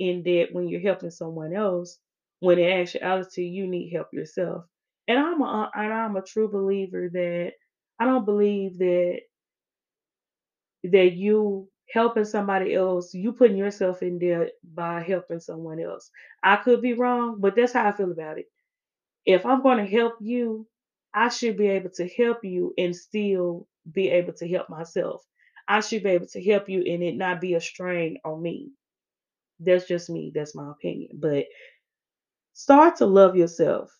in 0.00 0.24
debt 0.24 0.50
when 0.52 0.68
you're 0.68 0.80
helping 0.80 1.10
someone 1.10 1.54
else, 1.54 2.00
when 2.40 2.58
in 2.58 2.70
actuality 2.80 3.44
you 3.44 3.68
need 3.68 3.90
help 3.92 4.12
yourself. 4.14 4.66
And 5.08 5.18
I'm 5.18 5.42
a 5.42 5.46
uh, 5.46 5.70
and 5.76 5.94
I'm 5.94 6.16
a 6.16 6.22
true 6.22 6.48
believer 6.48 7.10
that 7.12 7.54
I 8.00 8.06
don't 8.06 8.26
believe 8.26 8.78
that 8.78 9.20
that 10.84 11.12
you 11.12 11.68
helping 11.92 12.24
somebody 12.24 12.74
else, 12.74 13.14
you 13.14 13.32
putting 13.32 13.56
yourself 13.58 14.02
in 14.02 14.18
debt 14.18 14.52
by 14.64 15.02
helping 15.02 15.40
someone 15.40 15.80
else. 15.80 16.10
I 16.42 16.56
could 16.56 16.82
be 16.82 16.94
wrong, 16.94 17.38
but 17.40 17.54
that's 17.56 17.74
how 17.74 17.88
I 17.88 17.92
feel 17.92 18.12
about 18.12 18.38
it. 18.38 18.46
If 19.26 19.46
I'm 19.46 19.62
going 19.62 19.78
to 19.78 19.90
help 19.90 20.16
you, 20.20 20.68
I 21.14 21.30
should 21.30 21.58
be 21.58 21.68
able 21.68 21.90
to 21.92 22.08
help 22.08 22.44
you 22.44 22.74
and 22.78 22.96
still 22.96 23.68
be 23.90 24.10
able 24.10 24.32
to 24.34 24.48
help 24.48 24.68
myself. 24.68 25.24
I 25.68 25.80
should 25.80 26.02
be 26.02 26.10
able 26.10 26.26
to 26.28 26.42
help 26.42 26.68
you 26.68 26.80
and 26.80 27.02
it 27.02 27.16
not 27.16 27.40
be 27.40 27.54
a 27.54 27.60
strain 27.60 28.18
on 28.24 28.42
me. 28.42 28.72
That's 29.60 29.86
just 29.86 30.10
me. 30.10 30.32
That's 30.34 30.54
my 30.54 30.70
opinion. 30.70 31.10
But 31.14 31.46
start 32.52 32.96
to 32.96 33.06
love 33.06 33.36
yourself. 33.36 33.96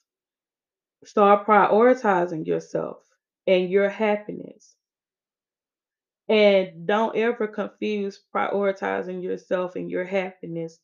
Start 1.04 1.46
prioritizing 1.46 2.46
yourself 2.46 2.98
and 3.46 3.70
your 3.70 3.88
happiness. 3.88 4.74
And 6.28 6.86
don't 6.86 7.16
ever 7.16 7.46
confuse 7.48 8.20
prioritizing 8.34 9.22
yourself 9.22 9.76
and 9.76 9.90
your 9.90 10.04
happiness. 10.04 10.78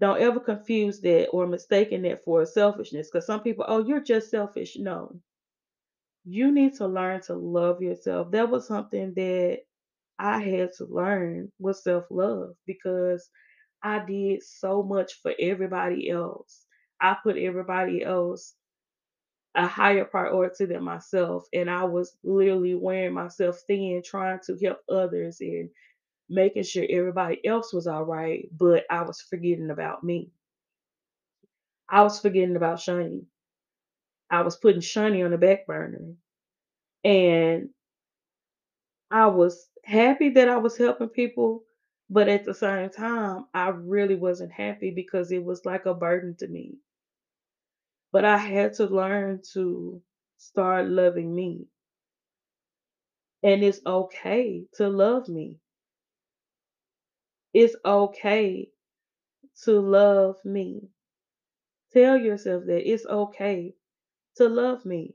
Don't 0.00 0.20
ever 0.20 0.40
confuse 0.40 1.00
that 1.00 1.28
or 1.28 1.46
mistaking 1.46 2.02
that 2.02 2.24
for 2.24 2.44
selfishness. 2.46 3.08
Because 3.10 3.26
some 3.26 3.40
people, 3.40 3.64
oh, 3.68 3.84
you're 3.84 4.00
just 4.02 4.30
selfish. 4.30 4.76
No, 4.78 5.20
you 6.24 6.52
need 6.52 6.74
to 6.76 6.86
learn 6.86 7.20
to 7.22 7.34
love 7.34 7.82
yourself. 7.82 8.30
That 8.32 8.50
was 8.50 8.66
something 8.68 9.14
that 9.14 9.60
I 10.18 10.40
had 10.42 10.72
to 10.78 10.86
learn 10.86 11.52
was 11.58 11.82
self 11.84 12.06
love 12.10 12.54
because 12.66 13.28
I 13.82 14.04
did 14.04 14.42
so 14.42 14.82
much 14.82 15.14
for 15.22 15.34
everybody 15.40 16.10
else. 16.10 16.66
I 17.00 17.16
put 17.22 17.36
everybody 17.38 18.04
else 18.04 18.54
a 19.56 19.66
higher 19.66 20.04
priority 20.04 20.66
than 20.66 20.84
myself. 20.84 21.46
And 21.52 21.70
I 21.70 21.84
was 21.84 22.16
literally 22.24 22.74
wearing 22.74 23.14
myself 23.14 23.60
thin, 23.66 24.02
trying 24.04 24.40
to 24.46 24.56
help 24.62 24.78
others 24.90 25.38
and 25.40 25.70
making 26.30 26.64
sure 26.64 26.86
everybody 26.90 27.44
else 27.46 27.72
was 27.72 27.86
all 27.86 28.04
right. 28.04 28.48
But 28.56 28.84
I 28.90 29.02
was 29.02 29.20
forgetting 29.22 29.70
about 29.70 30.04
me. 30.04 30.30
I 31.90 32.02
was 32.02 32.20
forgetting 32.20 32.56
about 32.56 32.78
Shunnie. 32.78 33.26
I 34.30 34.42
was 34.42 34.56
putting 34.56 34.80
Shunnie 34.80 35.24
on 35.24 35.32
the 35.32 35.38
back 35.38 35.66
burner. 35.66 36.14
And 37.04 37.70
I 39.10 39.26
was 39.26 39.68
happy 39.84 40.30
that 40.30 40.48
I 40.48 40.58
was 40.58 40.76
helping 40.76 41.08
people, 41.08 41.64
but 42.10 42.28
at 42.28 42.44
the 42.44 42.54
same 42.54 42.90
time, 42.90 43.46
I 43.54 43.68
really 43.70 44.16
wasn't 44.16 44.52
happy 44.52 44.90
because 44.90 45.32
it 45.32 45.44
was 45.44 45.64
like 45.64 45.86
a 45.86 45.94
burden 45.94 46.36
to 46.40 46.48
me. 46.48 46.78
But 48.12 48.24
I 48.24 48.36
had 48.38 48.74
to 48.74 48.86
learn 48.86 49.42
to 49.54 50.02
start 50.38 50.88
loving 50.88 51.34
me. 51.34 51.66
And 53.42 53.62
it's 53.64 53.80
okay 53.86 54.66
to 54.74 54.88
love 54.88 55.28
me. 55.28 55.58
It's 57.54 57.76
okay 57.84 58.70
to 59.64 59.80
love 59.80 60.36
me. 60.44 60.88
Tell 61.92 62.16
yourself 62.16 62.64
that 62.66 62.90
it's 62.90 63.06
okay 63.06 63.74
to 64.36 64.48
love 64.48 64.84
me. 64.84 65.14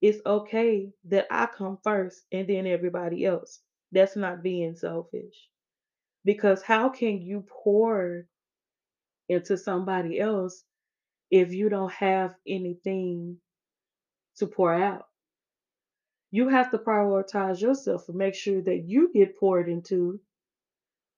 It's 0.00 0.24
okay 0.24 0.92
that 1.06 1.26
I 1.30 1.46
come 1.46 1.78
first 1.82 2.22
and 2.32 2.48
then 2.48 2.66
everybody 2.66 3.24
else. 3.24 3.60
That's 3.92 4.16
not 4.16 4.42
being 4.42 4.74
selfish. 4.74 5.48
Because 6.24 6.62
how 6.62 6.90
can 6.90 7.20
you 7.22 7.44
pour 7.48 8.26
into 9.28 9.56
somebody 9.56 10.20
else 10.20 10.62
if 11.30 11.52
you 11.52 11.68
don't 11.68 11.92
have 11.92 12.34
anything 12.46 13.38
to 14.36 14.46
pour 14.46 14.72
out? 14.72 15.06
You 16.30 16.48
have 16.48 16.70
to 16.72 16.78
prioritize 16.78 17.60
yourself 17.60 18.08
and 18.08 18.18
make 18.18 18.34
sure 18.34 18.60
that 18.62 18.84
you 18.86 19.10
get 19.12 19.38
poured 19.38 19.68
into 19.68 20.20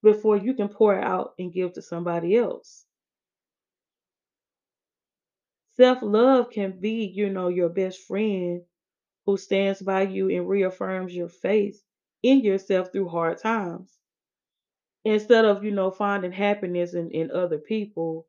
before 0.02 0.36
you 0.36 0.54
can 0.54 0.68
pour 0.68 0.98
out 0.98 1.34
and 1.38 1.52
give 1.52 1.74
to 1.74 1.82
somebody 1.82 2.36
else. 2.36 2.86
Self 5.80 6.02
love 6.02 6.50
can 6.50 6.78
be, 6.78 7.06
you 7.06 7.30
know, 7.30 7.48
your 7.48 7.70
best 7.70 8.00
friend 8.02 8.62
who 9.24 9.38
stands 9.38 9.80
by 9.80 10.02
you 10.02 10.28
and 10.28 10.46
reaffirms 10.46 11.14
your 11.14 11.30
faith 11.30 11.82
in 12.22 12.40
yourself 12.40 12.92
through 12.92 13.08
hard 13.08 13.38
times. 13.38 13.98
Instead 15.06 15.46
of, 15.46 15.64
you 15.64 15.70
know, 15.70 15.90
finding 15.90 16.32
happiness 16.32 16.92
in, 16.92 17.10
in 17.12 17.30
other 17.30 17.56
people, 17.56 18.26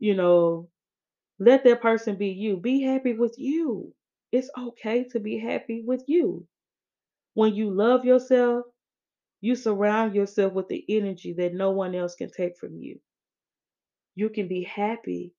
you 0.00 0.14
know, 0.16 0.68
let 1.38 1.64
that 1.64 1.80
person 1.80 2.16
be 2.16 2.30
you. 2.30 2.56
Be 2.56 2.82
happy 2.82 3.12
with 3.12 3.38
you. 3.38 3.94
It's 4.32 4.50
okay 4.58 5.04
to 5.12 5.20
be 5.20 5.38
happy 5.38 5.84
with 5.86 6.02
you. 6.08 6.44
When 7.34 7.54
you 7.54 7.70
love 7.70 8.04
yourself, 8.04 8.66
you 9.40 9.54
surround 9.54 10.16
yourself 10.16 10.54
with 10.54 10.68
the 10.68 10.84
energy 10.88 11.34
that 11.34 11.54
no 11.54 11.70
one 11.70 11.94
else 11.94 12.16
can 12.16 12.30
take 12.30 12.56
from 12.58 12.78
you. 12.78 13.00
You 14.16 14.30
can 14.30 14.48
be 14.48 14.64
happy 14.64 15.34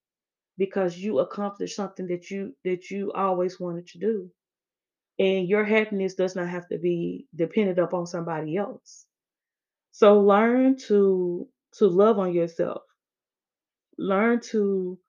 because 0.59 0.99
you 0.99 1.21
accomplished 1.21 1.77
something 1.77 2.07
that 2.09 2.31
you 2.31 2.55
that 2.65 2.91
you 2.91 3.13
always 3.13 3.59
wanted 3.59 3.87
to 3.89 3.99
do. 3.99 4.31
And 5.19 5.47
your 5.49 5.65
happiness 5.65 6.15
does 6.15 6.35
not 6.35 6.49
have 6.49 6.67
to 6.69 6.79
be 6.79 7.27
dependent 7.35 7.79
upon 7.79 8.07
somebody 8.07 8.57
else. 8.57 9.05
So 9.91 10.21
learn 10.21 10.77
to 10.87 11.47
to 11.79 11.87
love 11.87 12.19
on 12.19 12.33
yourself. 12.33 12.83
Learn 13.99 14.41
to 14.51 14.99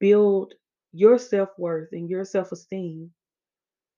build 0.00 0.54
your 0.92 1.18
self-worth 1.18 1.90
and 1.92 2.10
your 2.10 2.24
self-esteem 2.24 3.12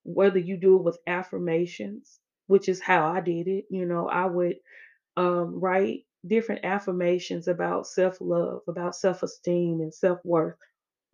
whether 0.04 0.38
you 0.40 0.56
do 0.58 0.76
it 0.76 0.84
with 0.84 0.98
affirmations, 1.06 2.20
which 2.48 2.68
is 2.68 2.80
how 2.80 3.06
I 3.12 3.20
did 3.20 3.48
it. 3.48 3.66
You 3.70 3.86
know, 3.86 4.08
I 4.08 4.26
would 4.26 4.56
um, 5.16 5.60
write 5.60 6.06
different 6.26 6.64
affirmations 6.64 7.48
about 7.48 7.88
self 7.88 8.18
love, 8.20 8.62
about 8.68 8.96
self 8.96 9.22
esteem, 9.24 9.80
and 9.80 9.94
self 9.94 10.20
worth 10.24 10.58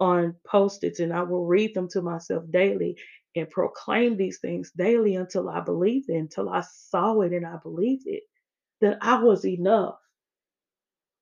on 0.01 0.37
post 0.47 0.85
its, 0.85 1.01
and 1.01 1.13
I 1.13 1.23
will 1.23 1.47
read 1.47 1.75
them 1.75 1.89
to 1.91 2.03
myself 2.03 2.45
daily 2.51 2.97
and 3.37 3.51
proclaim 3.51 4.17
these 4.17 4.41
things 4.41 4.73
daily 4.77 5.17
until 5.17 5.49
I 5.51 5.61
believed 5.61 6.11
it, 6.11 6.17
until 6.17 6.51
I 6.51 6.63
saw 6.63 7.21
it 7.23 7.33
and 7.33 7.47
I 7.47 7.57
believed 7.63 8.05
it 8.07 8.25
that 8.81 8.99
I 9.01 9.23
was 9.23 9.47
enough, 9.47 9.99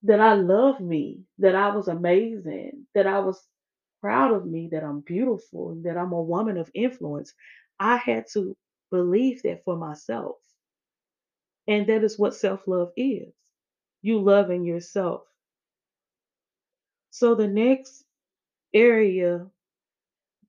that 0.04 0.20
I 0.20 0.34
love 0.34 0.80
me, 0.80 1.22
that 1.38 1.54
I 1.54 1.74
was 1.74 1.88
amazing, 1.88 2.86
that 2.94 3.06
I 3.06 3.20
was 3.20 3.42
proud 4.00 4.32
of 4.34 4.46
me, 4.46 4.68
that 4.72 4.84
I'm 4.84 5.00
beautiful, 5.00 5.76
that 5.84 5.96
I'm 5.96 6.12
a 6.12 6.22
woman 6.22 6.58
of 6.58 6.70
influence. 6.74 7.34
I 7.80 7.96
had 7.98 8.26
to 8.34 8.56
believe 8.90 9.42
that 9.42 9.64
for 9.64 9.76
myself. 9.76 10.36
And 11.68 11.86
that 11.88 12.04
is 12.04 12.18
what 12.18 12.34
self 12.36 12.66
love 12.68 12.92
is 12.96 13.32
you 14.02 14.20
loving 14.20 14.64
yourself. 14.64 15.22
So, 17.10 17.34
the 17.34 17.48
next 17.48 18.04
area 18.74 19.50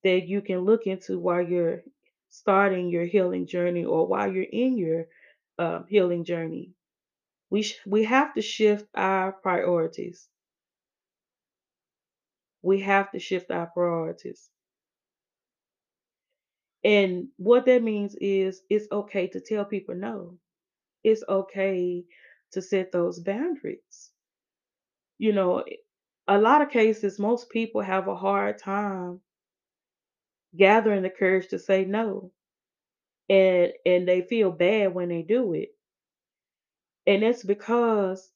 that 0.03 0.27
you 0.27 0.41
can 0.41 0.59
look 0.59 0.87
into 0.87 1.17
while 1.19 1.41
you're 1.41 1.83
starting 2.29 2.89
your 2.89 3.05
healing 3.05 3.47
journey 3.47 3.85
or 3.85 4.05
while 4.07 4.31
you're 4.31 4.43
in 4.51 4.77
your 4.77 5.07
uh, 5.57 5.83
healing 5.83 6.23
journey, 6.25 6.73
we, 7.49 7.63
sh- 7.63 7.79
we 7.87 8.03
have 8.05 8.33
to 8.35 8.41
shift 8.41 8.87
our 8.95 9.31
priorities. 9.33 10.29
We 12.61 12.79
have 12.79 13.11
to 13.11 13.19
shift 13.19 13.51
our 13.51 13.67
priorities. 13.67 14.49
And 16.83 17.29
what 17.37 17.65
that 17.67 17.81
means 17.83 18.15
is 18.15 18.63
it's 18.69 18.91
okay 18.91 19.27
to 19.29 19.39
tell 19.39 19.63
people 19.63 19.95
no. 19.95 20.39
It's 21.03 21.23
okay 21.29 22.05
to 22.51 22.61
set 22.61 22.91
those 22.91 23.19
boundaries. 23.19 24.11
You 25.19 25.33
know, 25.33 25.65
a 26.29 26.39
lot 26.39 26.61
of 26.61 26.69
cases, 26.71 27.19
most 27.19 27.49
people 27.49 27.81
have 27.81 28.07
a 28.07 28.15
hard 28.15 28.59
time 28.59 29.21
gathering 30.55 31.03
the 31.03 31.09
courage 31.09 31.47
to 31.49 31.59
say 31.59 31.85
no. 31.85 32.31
And 33.29 33.73
and 33.85 34.07
they 34.07 34.21
feel 34.21 34.51
bad 34.51 34.93
when 34.93 35.09
they 35.09 35.23
do 35.23 35.53
it. 35.53 35.69
And 37.07 37.23
it's 37.23 37.43
because 37.43 38.31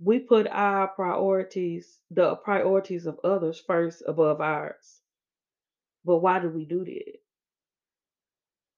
we 0.00 0.18
put 0.20 0.46
our 0.48 0.88
priorities, 0.88 2.00
the 2.10 2.36
priorities 2.36 3.06
of 3.06 3.20
others 3.24 3.60
first 3.60 4.02
above 4.06 4.40
ours. 4.40 5.00
But 6.04 6.18
why 6.18 6.40
do 6.40 6.50
we 6.50 6.64
do 6.66 6.84
that? 6.84 7.18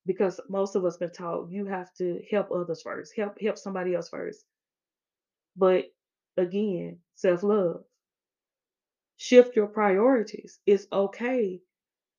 Because 0.05 0.39
most 0.49 0.75
of 0.75 0.85
us 0.85 0.97
been 0.97 1.11
taught 1.11 1.51
you 1.51 1.65
have 1.65 1.93
to 1.95 2.21
help 2.31 2.51
others 2.51 2.81
first, 2.81 3.15
help 3.15 3.39
help 3.41 3.57
somebody 3.57 3.95
else 3.95 4.09
first. 4.09 4.45
But 5.57 5.93
again, 6.37 6.99
self-love. 7.15 7.83
Shift 9.17 9.55
your 9.57 9.67
priorities. 9.67 10.59
It's 10.65 10.87
okay 10.93 11.61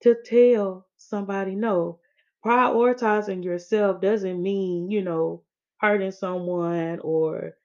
to 0.03 0.15
tell 0.25 0.87
somebody 0.97 1.55
no. 1.55 2.01
Prioritizing 2.45 3.45
yourself 3.45 4.01
doesn't 4.01 4.43
mean, 4.43 4.91
you 4.91 5.03
know, 5.03 5.45
hurting 5.79 6.13
someone 6.13 7.01
or 7.01 7.57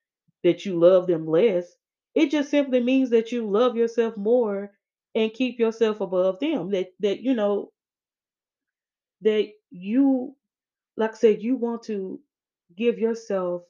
that 0.44 0.66
you 0.66 0.80
love 0.80 1.08
them 1.08 1.28
less. 1.28 1.76
It 2.16 2.32
just 2.32 2.50
simply 2.52 2.82
means 2.82 3.10
that 3.12 3.32
you 3.32 3.50
love 3.50 3.76
yourself 3.78 4.18
more 4.18 4.72
and 5.16 5.34
keep 5.34 5.60
yourself 5.60 6.02
above 6.02 6.40
them. 6.40 6.72
That 6.72 6.94
that 7.00 7.22
you 7.22 7.34
know 7.36 7.72
that 9.22 9.50
you 9.72 10.36
like 10.98 11.12
I 11.12 11.16
said 11.16 11.42
you 11.44 11.56
want 11.58 11.84
to 11.84 12.22
give 12.76 13.00
yourself 13.00 13.64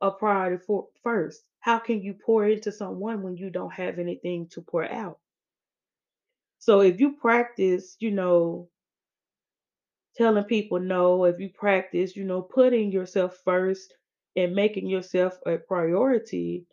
a 0.00 0.10
priority 0.12 0.62
for 0.64 0.88
first. 1.02 1.42
How 1.66 1.80
can 1.80 2.00
you 2.02 2.14
pour 2.14 2.48
into 2.48 2.72
someone 2.72 3.22
when 3.22 3.36
you 3.36 3.50
don't 3.50 3.74
have 3.74 3.98
anything 3.98 4.48
to 4.52 4.62
pour 4.62 4.90
out? 4.90 5.20
So 6.58 6.80
if 6.80 7.00
you 7.00 7.14
practice, 7.16 7.96
you 7.98 8.10
know, 8.10 8.68
telling 10.16 10.42
people 10.44 10.80
no, 10.80 11.24
if 11.26 11.38
you 11.38 11.48
practice, 11.48 12.16
you 12.16 12.24
know, 12.24 12.42
putting 12.42 12.90
yourself 12.90 13.36
first 13.44 13.94
and 14.34 14.54
making 14.54 14.88
yourself 14.88 15.38
a 15.46 15.58
priority, 15.58 16.66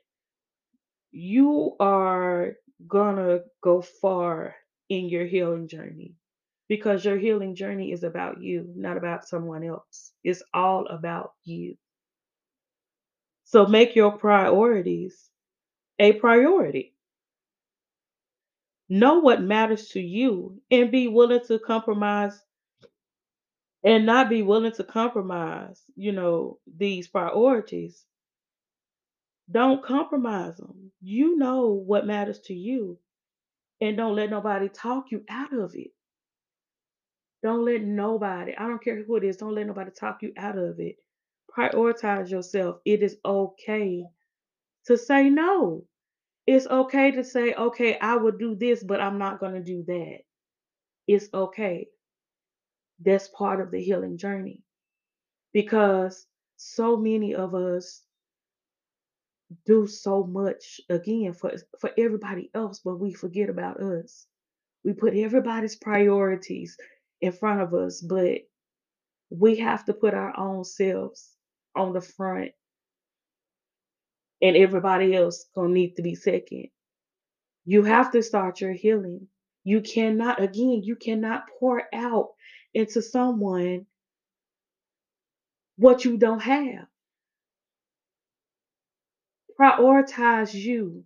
you 1.12 1.76
are 1.80 2.56
gonna 2.88 3.42
go 3.62 3.82
far 3.82 4.56
in 4.90 5.08
your 5.10 5.26
healing 5.26 5.68
journey 5.68 6.16
because 6.68 7.06
your 7.06 7.18
healing 7.18 7.56
journey 7.56 7.92
is 7.92 8.04
about 8.04 8.42
you, 8.42 8.74
not 8.76 8.98
about 8.98 9.28
someone 9.28 9.64
else. 9.64 10.14
It's 10.24 10.44
all 10.54 10.86
about 10.88 11.34
you. 11.44 11.78
So 13.46 13.66
make 13.68 13.96
your 13.96 14.14
priorities 14.14 15.30
a 16.00 16.14
priority. 16.14 16.96
Know 18.90 19.20
what 19.20 19.42
matters 19.42 19.90
to 19.90 20.02
you 20.02 20.62
and 20.72 20.92
be 20.92 21.08
willing 21.08 21.42
to 21.48 21.60
compromise 21.60 22.42
and 23.84 24.06
not 24.06 24.30
be 24.30 24.44
willing 24.44 24.74
to 24.74 24.84
compromise, 24.84 25.84
you 25.96 26.12
know, 26.14 26.60
these 26.78 27.08
priorities 27.08 28.06
Don't 29.52 29.84
compromise 29.84 30.58
them. 30.58 30.92
You 31.02 31.38
know 31.38 31.68
what 31.70 32.08
matters 32.08 32.40
to 32.48 32.56
you, 32.56 33.00
and 33.82 33.98
don't 33.98 34.16
let 34.16 34.30
nobody 34.32 34.70
talk 34.70 35.12
you 35.12 35.24
out 35.30 35.54
of 35.54 35.76
it. 35.76 35.92
Don't 37.44 37.66
let 37.66 37.84
nobody, 37.84 38.56
I 38.58 38.68
don't 38.68 38.84
care 38.84 39.04
who 39.04 39.18
it 39.18 39.26
is, 39.26 39.38
don't 39.38 39.56
let 39.56 39.68
nobody 39.68 39.92
talk 39.92 40.24
you 40.24 40.34
out 40.38 40.58
of 40.58 40.80
it. 40.80 40.98
Prioritize 41.58 42.32
yourself. 42.32 42.78
It 42.86 43.04
is 43.04 43.18
okay 43.26 44.06
to 44.88 44.98
say 44.98 45.30
no. 45.30 45.86
It's 46.48 46.68
okay 46.68 47.12
to 47.12 47.24
say, 47.24 47.54
okay, 47.54 47.98
I 48.00 48.18
will 48.18 48.32
do 48.34 48.56
this, 48.56 48.84
but 48.84 49.02
I'm 49.02 49.18
not 49.18 49.40
going 49.40 49.54
to 49.54 49.64
do 49.64 49.84
that. 49.88 50.20
It's 51.08 51.30
okay. 51.34 51.88
That's 53.00 53.28
part 53.30 53.62
of 53.62 53.72
the 53.72 53.82
healing 53.82 54.18
journey 54.18 54.64
because 55.54 56.26
so 56.58 56.98
many 56.98 57.36
of 57.36 57.56
us 57.56 58.02
do 59.66 59.88
so 59.88 60.24
much 60.26 60.82
again 60.90 61.34
for 61.34 61.54
for 61.80 61.92
everybody 61.98 62.50
else, 62.56 62.82
but 62.84 63.00
we 63.00 63.14
forget 63.14 63.50
about 63.50 63.82
us. 63.82 64.26
We 64.84 64.94
put 64.94 65.16
everybody's 65.16 65.76
priorities 65.76 66.78
in 67.22 67.32
front 67.32 67.62
of 67.62 67.74
us, 67.74 68.02
but 68.02 68.42
we 69.30 69.58
have 69.58 69.86
to 69.86 69.94
put 69.94 70.14
our 70.14 70.38
own 70.40 70.64
selves 70.64 71.32
on 71.76 71.94
the 71.94 72.02
front, 72.02 72.52
and 74.42 74.56
everybody 74.58 75.16
else 75.16 75.46
gonna 75.56 75.70
need 75.74 75.96
to 75.96 76.02
be 76.02 76.16
second. 76.16 76.68
You 77.66 77.84
have 77.84 78.12
to 78.12 78.24
start 78.24 78.62
your 78.62 78.74
healing. 78.74 79.28
You 79.64 79.82
cannot, 79.82 80.42
again, 80.42 80.82
you 80.84 80.96
cannot 80.96 81.44
pour 81.60 81.84
out 81.94 82.30
into 82.74 83.02
someone 83.02 83.86
what 85.78 86.06
you 86.06 86.18
don't 86.18 86.42
have. 86.42 86.88
Prioritize 89.60 90.54
you. 90.54 91.06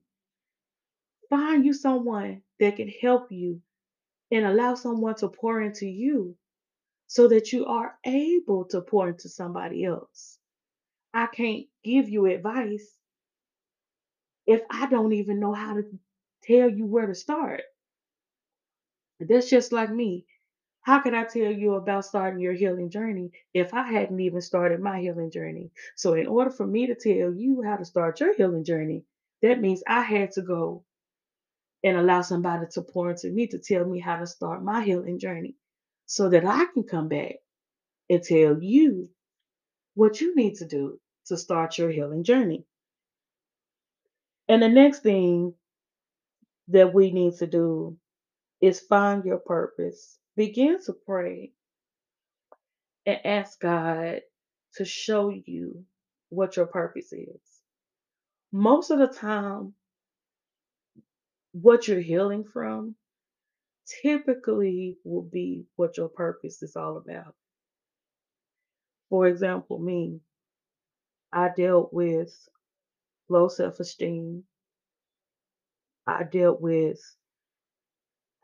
Find 1.30 1.66
you 1.66 1.74
someone 1.74 2.42
that 2.60 2.78
can 2.78 2.90
help 3.02 3.32
you 3.32 3.62
and 4.32 4.46
allow 4.46 4.76
someone 4.76 5.16
to 5.16 5.30
pour 5.30 5.62
into 5.62 5.86
you 5.86 6.36
so 7.08 7.28
that 7.28 7.54
you 7.54 7.66
are 7.66 7.96
able 8.06 8.66
to 8.66 8.82
pour 8.82 9.10
into 9.10 9.30
somebody 9.30 9.86
else. 9.86 10.37
I 11.14 11.28
can't 11.28 11.66
give 11.84 12.10
you 12.10 12.26
advice 12.28 12.96
if 14.48 14.62
I 14.70 14.88
don't 14.88 15.14
even 15.14 15.40
know 15.40 15.54
how 15.54 15.76
to 15.76 15.84
tell 16.44 16.70
you 16.70 16.86
where 16.86 17.08
to 17.08 17.16
start. 17.16 17.64
That's 19.20 19.50
just 19.50 19.72
like 19.72 19.92
me. 19.92 20.26
How 20.82 21.02
could 21.02 21.14
I 21.14 21.26
tell 21.26 21.52
you 21.52 21.76
about 21.76 22.06
starting 22.06 22.40
your 22.40 22.54
healing 22.54 22.90
journey 22.90 23.32
if 23.54 23.74
I 23.74 23.92
hadn't 23.92 24.20
even 24.22 24.42
started 24.42 24.80
my 24.80 25.02
healing 25.02 25.32
journey? 25.32 25.72
So, 25.96 26.14
in 26.14 26.28
order 26.28 26.50
for 26.52 26.66
me 26.66 26.88
to 26.88 26.96
tell 26.96 27.34
you 27.34 27.62
how 27.64 27.76
to 27.78 27.86
start 27.86 28.20
your 28.22 28.34
healing 28.36 28.64
journey, 28.64 29.04
that 29.42 29.60
means 29.60 29.84
I 29.88 30.02
had 30.02 30.32
to 30.34 30.42
go 30.42 30.86
and 31.84 31.98
allow 31.98 32.22
somebody 32.22 32.66
to 32.72 32.82
pour 32.82 33.12
into 33.12 33.30
me 33.30 33.48
to 33.48 33.60
tell 33.60 33.86
me 33.86 34.00
how 34.00 34.18
to 34.18 34.28
start 34.28 34.64
my 34.64 34.84
healing 34.84 35.20
journey 35.20 35.56
so 36.06 36.30
that 36.30 36.46
I 36.46 36.66
can 36.74 36.84
come 36.84 37.08
back 37.10 37.36
and 38.10 38.24
tell 38.24 38.62
you 38.62 39.10
what 39.98 40.22
you 40.22 40.36
need 40.36 40.54
to 40.58 40.66
do 40.66 41.00
to 41.26 41.36
start 41.36 41.80
your 41.80 41.90
healing 41.90 42.24
journey. 42.24 42.64
And 44.48 44.62
the 44.62 44.70
next 44.70 45.00
thing 45.00 45.56
that 46.68 46.94
we 46.94 47.12
need 47.12 47.36
to 47.38 47.48
do 47.48 47.98
is 48.62 48.80
find 48.80 49.26
your 49.26 49.40
purpose. 49.40 50.20
Begin 50.36 50.78
to 50.86 50.94
pray 50.94 51.52
and 53.08 53.26
ask 53.26 53.60
God 53.60 54.22
to 54.76 54.86
show 54.86 55.30
you 55.30 55.84
what 56.30 56.58
your 56.58 56.68
purpose 56.68 57.12
is. 57.12 57.42
Most 58.52 58.92
of 58.92 59.00
the 59.00 59.08
time, 59.08 59.74
what 61.54 61.88
you're 61.88 62.02
healing 62.02 62.44
from 62.44 62.94
typically 64.04 65.00
will 65.04 65.24
be 65.24 65.66
what 65.76 65.98
your 65.98 66.10
purpose 66.10 66.62
is 66.62 66.76
all 66.76 66.98
about. 66.98 67.34
For 69.10 69.28
example, 69.28 69.80
me, 69.80 70.22
I 71.34 71.50
dealt 71.56 71.94
with 71.94 72.34
low 73.30 73.48
self 73.50 73.80
esteem. 73.80 74.46
I 76.08 76.24
dealt 76.24 76.62
with 76.62 77.00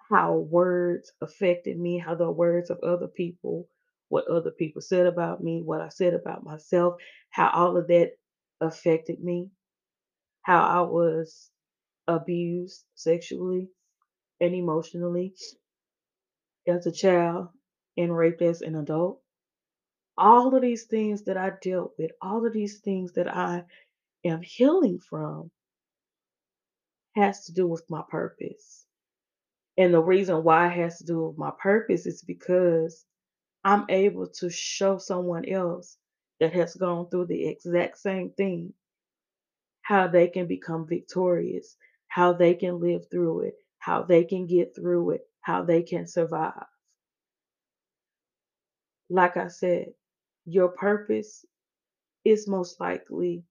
how 0.09 0.37
words 0.37 1.11
affected 1.21 1.79
me, 1.79 1.97
how 1.97 2.15
the 2.15 2.31
words 2.31 2.69
of 2.69 2.79
other 2.83 3.07
people, 3.07 3.69
what 4.09 4.27
other 4.27 4.51
people 4.51 4.81
said 4.81 5.07
about 5.07 5.43
me, 5.43 5.61
what 5.63 5.81
I 5.81 5.89
said 5.89 6.13
about 6.13 6.43
myself, 6.43 6.95
how 7.31 7.49
all 7.51 7.77
of 7.77 7.87
that 7.87 8.11
affected 8.61 9.23
me, 9.23 9.49
how 10.43 10.63
I 10.63 10.81
was 10.89 11.51
abused 12.07 12.85
sexually 12.95 13.69
and 14.41 14.55
emotionally 14.55 15.35
as 16.67 16.87
a 16.87 16.93
child 16.93 17.49
and 17.97 18.15
raped 18.17 18.43
as 18.43 18.61
an 18.63 18.75
adult. 18.75 19.22
All 20.17 20.55
of 20.55 20.61
these 20.61 20.83
things 20.83 21.23
that 21.23 21.37
I 21.37 21.51
dealt 21.61 21.93
with, 21.97 22.11
all 22.21 22.45
of 22.45 22.53
these 22.53 22.79
things 22.79 23.13
that 23.13 23.27
I 23.27 23.63
am 24.23 24.41
healing 24.41 24.99
from 24.99 25.51
has 27.15 27.45
to 27.45 27.53
do 27.53 27.67
with 27.67 27.83
my 27.89 28.03
purpose. 28.09 28.85
And 29.77 29.93
the 29.93 30.01
reason 30.01 30.43
why 30.43 30.67
it 30.67 30.77
has 30.77 30.99
to 30.99 31.05
do 31.05 31.27
with 31.27 31.37
my 31.37 31.51
purpose 31.59 32.05
is 32.05 32.21
because 32.21 33.05
I'm 33.63 33.85
able 33.89 34.27
to 34.39 34.49
show 34.49 34.97
someone 34.97 35.47
else 35.49 35.97
that 36.39 36.53
has 36.53 36.75
gone 36.75 37.09
through 37.09 37.27
the 37.27 37.47
exact 37.47 37.97
same 37.97 38.31
thing 38.31 38.73
how 39.83 40.07
they 40.07 40.27
can 40.27 40.47
become 40.47 40.87
victorious, 40.87 41.75
how 42.07 42.33
they 42.33 42.53
can 42.53 42.79
live 42.79 43.03
through 43.11 43.41
it, 43.41 43.55
how 43.79 44.03
they 44.03 44.23
can 44.23 44.47
get 44.47 44.75
through 44.75 45.11
it, 45.11 45.21
how 45.41 45.63
they 45.63 45.83
can 45.83 46.07
survive. 46.07 46.65
Like 49.09 49.37
I 49.37 49.49
said, 49.49 49.87
your 50.45 50.69
purpose 50.69 51.45
is 52.25 52.47
most 52.47 52.79
likely 52.79 53.43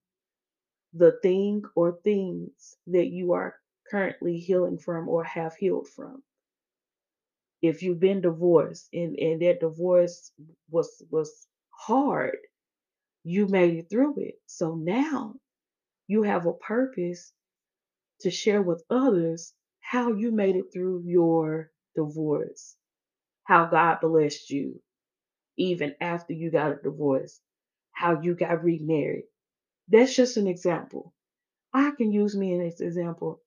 the 0.93 1.19
thing 1.23 1.63
or 1.75 1.99
things 2.03 2.77
that 2.87 3.07
you 3.07 3.33
are 3.33 3.55
currently 3.89 4.37
healing 4.37 4.77
from 4.77 5.09
or 5.09 5.23
have 5.23 5.55
healed 5.55 5.87
from. 5.89 6.23
If 7.61 7.81
you've 7.83 7.99
been 7.99 8.21
divorced 8.21 8.89
and, 8.93 9.17
and 9.17 9.41
that 9.41 9.61
divorce 9.61 10.31
was 10.69 11.03
was 11.09 11.47
hard, 11.71 12.37
you 13.23 13.47
made 13.47 13.75
it 13.75 13.89
through 13.89 14.15
it. 14.19 14.35
So 14.47 14.75
now 14.75 15.35
you 16.07 16.23
have 16.23 16.45
a 16.45 16.53
purpose 16.53 17.33
to 18.21 18.31
share 18.31 18.61
with 18.61 18.83
others 18.89 19.53
how 19.81 20.13
you 20.13 20.31
made 20.31 20.55
it 20.55 20.65
through 20.73 21.03
your 21.05 21.71
divorce, 21.95 22.75
how 23.45 23.65
God 23.67 23.99
blessed 24.01 24.49
you 24.49 24.81
even 25.57 25.95
after 26.01 26.33
you 26.33 26.51
got 26.51 26.71
a 26.73 26.75
divorce, 26.83 27.41
how 27.91 28.21
you 28.21 28.35
got 28.35 28.63
remarried. 28.63 29.25
That's 29.89 30.15
just 30.15 30.37
an 30.37 30.47
example. 30.47 31.13
I 31.73 31.91
can 31.91 32.11
use 32.11 32.35
me 32.35 32.59
as 32.67 32.79
an 32.81 32.87
example. 32.87 33.41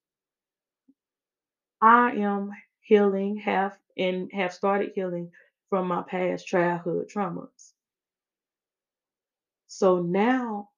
I 1.81 2.13
am 2.13 2.53
healing, 2.81 3.37
have 3.39 3.79
and 3.97 4.31
have 4.33 4.53
started 4.55 4.93
healing 4.95 5.33
from 5.71 5.89
my 5.89 6.03
past 6.03 6.47
childhood 6.47 7.09
traumas. 7.09 7.73
So 9.69 10.01
now 10.03 10.71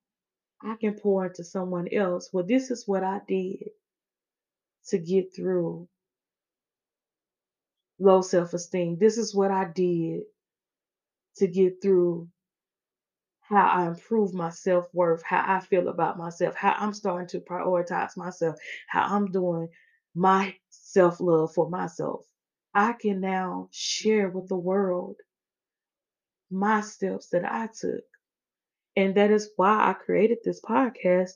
I 0.63 0.77
can 0.77 0.95
pour 0.99 1.27
into 1.27 1.45
someone 1.45 1.89
else. 1.93 2.31
Well, 2.33 2.45
this 2.45 2.71
is 2.71 2.89
what 2.89 3.05
I 3.05 3.21
did 3.29 3.71
to 4.89 4.99
get 4.99 5.35
through 5.35 5.89
low 7.99 8.23
self 8.23 8.55
esteem. 8.55 8.99
This 8.99 9.19
is 9.19 9.35
what 9.35 9.51
I 9.51 9.67
did 9.67 10.23
to 11.39 11.49
get 11.49 11.83
through 11.83 12.29
how 13.41 13.67
I 13.67 13.87
improve 13.89 14.35
my 14.35 14.51
self 14.51 14.87
worth, 14.95 15.23
how 15.23 15.43
I 15.47 15.61
feel 15.61 15.89
about 15.89 16.19
myself, 16.19 16.55
how 16.55 16.75
I'm 16.79 16.93
starting 16.93 17.29
to 17.29 17.41
prioritize 17.41 18.17
myself, 18.17 18.57
how 18.89 19.05
I'm 19.05 19.31
doing 19.31 19.69
my 20.15 20.55
self 20.71 21.21
love 21.21 21.55
for 21.55 21.69
myself. 21.71 22.25
I 22.75 22.93
can 22.93 23.21
now 23.21 23.69
share 23.73 24.29
with 24.29 24.49
the 24.49 24.57
world 24.57 25.17
my 26.51 26.83
steps 26.83 27.29
that 27.31 27.45
I 27.45 27.69
took. 27.69 28.05
And 28.97 29.15
that 29.15 29.31
is 29.31 29.51
why 29.57 29.91
I 29.91 29.95
created 29.95 30.39
this 30.45 30.61
podcast 30.61 31.33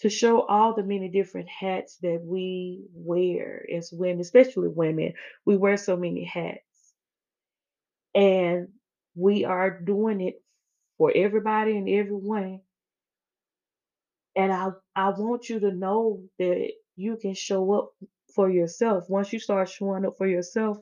to 0.00 0.08
show 0.10 0.42
all 0.42 0.74
the 0.74 0.82
many 0.82 1.08
different 1.08 1.48
hats 1.48 1.96
that 1.98 2.22
we 2.24 2.84
wear 2.94 3.66
as 3.74 3.92
women, 3.92 4.20
especially 4.20 4.68
women. 4.68 5.14
We 5.44 5.56
wear 5.56 5.76
so 5.76 5.96
many 5.96 6.24
hats. 6.24 6.60
And 8.14 8.68
we 9.14 9.44
are 9.44 9.70
doing 9.80 10.20
it 10.20 10.42
for 10.98 11.12
everybody 11.14 11.76
and 11.76 11.88
everyone. 11.88 12.60
And 14.36 14.52
I 14.52 14.70
I 14.96 15.10
want 15.10 15.48
you 15.48 15.60
to 15.60 15.72
know 15.72 16.22
that 16.38 16.70
you 16.96 17.16
can 17.16 17.34
show 17.34 17.72
up 17.74 17.92
for 18.34 18.50
yourself. 18.50 19.10
Once 19.10 19.32
you 19.32 19.40
start 19.40 19.68
showing 19.68 20.06
up 20.06 20.16
for 20.18 20.26
yourself 20.26 20.78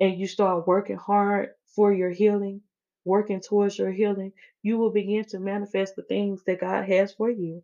and 0.00 0.18
you 0.18 0.26
start 0.26 0.66
working 0.66 0.96
hard 0.96 1.50
for 1.74 1.92
your 1.92 2.10
healing, 2.10 2.62
working 3.04 3.40
towards 3.40 3.78
your 3.78 3.92
healing, 3.92 4.32
you 4.62 4.78
will 4.78 4.90
begin 4.92 5.24
to 5.26 5.40
manifest 5.40 5.96
the 5.96 6.02
things 6.02 6.42
that 6.46 6.60
God 6.60 6.86
has 6.88 7.14
for 7.14 7.30
you. 7.30 7.62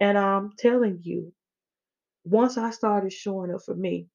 And 0.00 0.18
I'm 0.18 0.52
telling 0.58 1.00
you, 1.02 1.32
once 2.24 2.58
I 2.58 2.70
started 2.70 3.12
showing 3.12 3.54
up 3.54 3.62
for 3.64 3.74
me, 3.74 4.08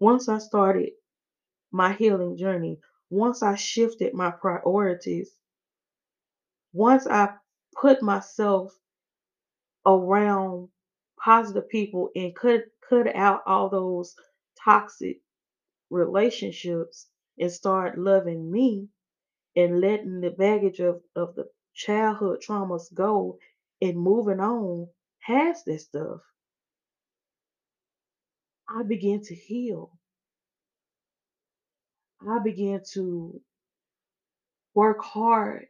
once 0.00 0.28
I 0.28 0.38
started 0.38 0.90
my 1.72 1.92
healing 1.94 2.36
journey, 2.36 2.78
once 3.14 3.42
I 3.42 3.54
shifted 3.54 4.12
my 4.14 4.32
priorities, 4.32 5.30
once 6.72 7.06
I 7.06 7.34
put 7.80 8.02
myself 8.02 8.72
around 9.86 10.68
positive 11.24 11.68
people 11.68 12.10
and 12.16 12.34
cut 12.34 12.64
cut 12.88 13.14
out 13.14 13.42
all 13.46 13.68
those 13.68 14.16
toxic 14.64 15.20
relationships 15.90 17.08
and 17.38 17.50
start 17.52 17.98
loving 17.98 18.50
me 18.50 18.88
and 19.56 19.80
letting 19.80 20.20
the 20.20 20.30
baggage 20.30 20.80
of, 20.80 21.02
of 21.16 21.34
the 21.36 21.48
childhood 21.74 22.42
traumas 22.42 22.92
go 22.94 23.38
and 23.80 23.96
moving 23.98 24.40
on 24.40 24.88
past 25.26 25.64
this 25.66 25.84
stuff, 25.84 26.20
I 28.68 28.82
began 28.82 29.22
to 29.22 29.34
heal. 29.34 29.92
I 32.28 32.40
began 32.40 32.82
to 32.94 33.40
work 34.74 35.02
hard 35.02 35.66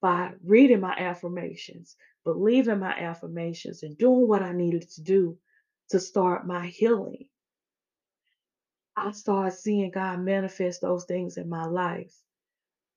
by 0.00 0.32
reading 0.44 0.80
my 0.80 0.94
affirmations, 0.96 1.96
believing 2.24 2.80
my 2.80 2.92
affirmations, 2.92 3.82
and 3.82 3.98
doing 3.98 4.28
what 4.28 4.42
I 4.42 4.52
needed 4.52 4.88
to 4.92 5.02
do 5.02 5.38
to 5.90 6.00
start 6.00 6.46
my 6.46 6.66
healing. 6.66 7.26
I 8.96 9.12
started 9.12 9.56
seeing 9.56 9.90
God 9.90 10.20
manifest 10.20 10.82
those 10.82 11.04
things 11.06 11.36
in 11.38 11.48
my 11.48 11.66
life. 11.66 12.14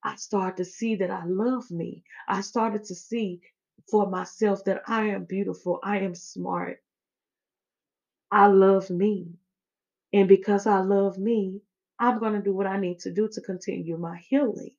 I 0.04 0.16
started 0.16 0.58
to 0.58 0.66
see 0.66 0.96
that 0.96 1.12
I 1.12 1.26
love 1.26 1.70
me. 1.72 2.04
I 2.28 2.42
started 2.42 2.86
to 2.86 2.96
see 2.96 3.42
for 3.90 4.10
myself 4.10 4.64
that 4.66 4.84
I 4.88 5.08
am 5.08 5.26
beautiful. 5.26 5.80
I 5.84 6.00
am 6.00 6.16
smart. 6.16 6.84
I 8.32 8.48
love 8.48 8.90
me. 8.90 9.36
And 10.14 10.28
because 10.28 10.68
I 10.68 10.80
love 10.80 11.18
me, 11.18 11.62
I'm 12.02 12.18
going 12.20 12.34
to 12.34 12.42
do 12.42 12.52
what 12.52 12.66
I 12.66 12.80
need 12.80 13.00
to 13.02 13.14
do 13.14 13.30
to 13.34 13.42
continue 13.42 13.96
my 13.96 14.18
healing. 14.28 14.72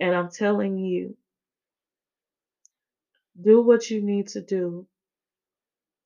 And 0.00 0.16
I'm 0.16 0.30
telling 0.30 0.78
you, 0.78 1.18
do 3.38 3.60
what 3.60 3.90
you 3.90 4.00
need 4.00 4.28
to 4.28 4.40
do 4.40 4.86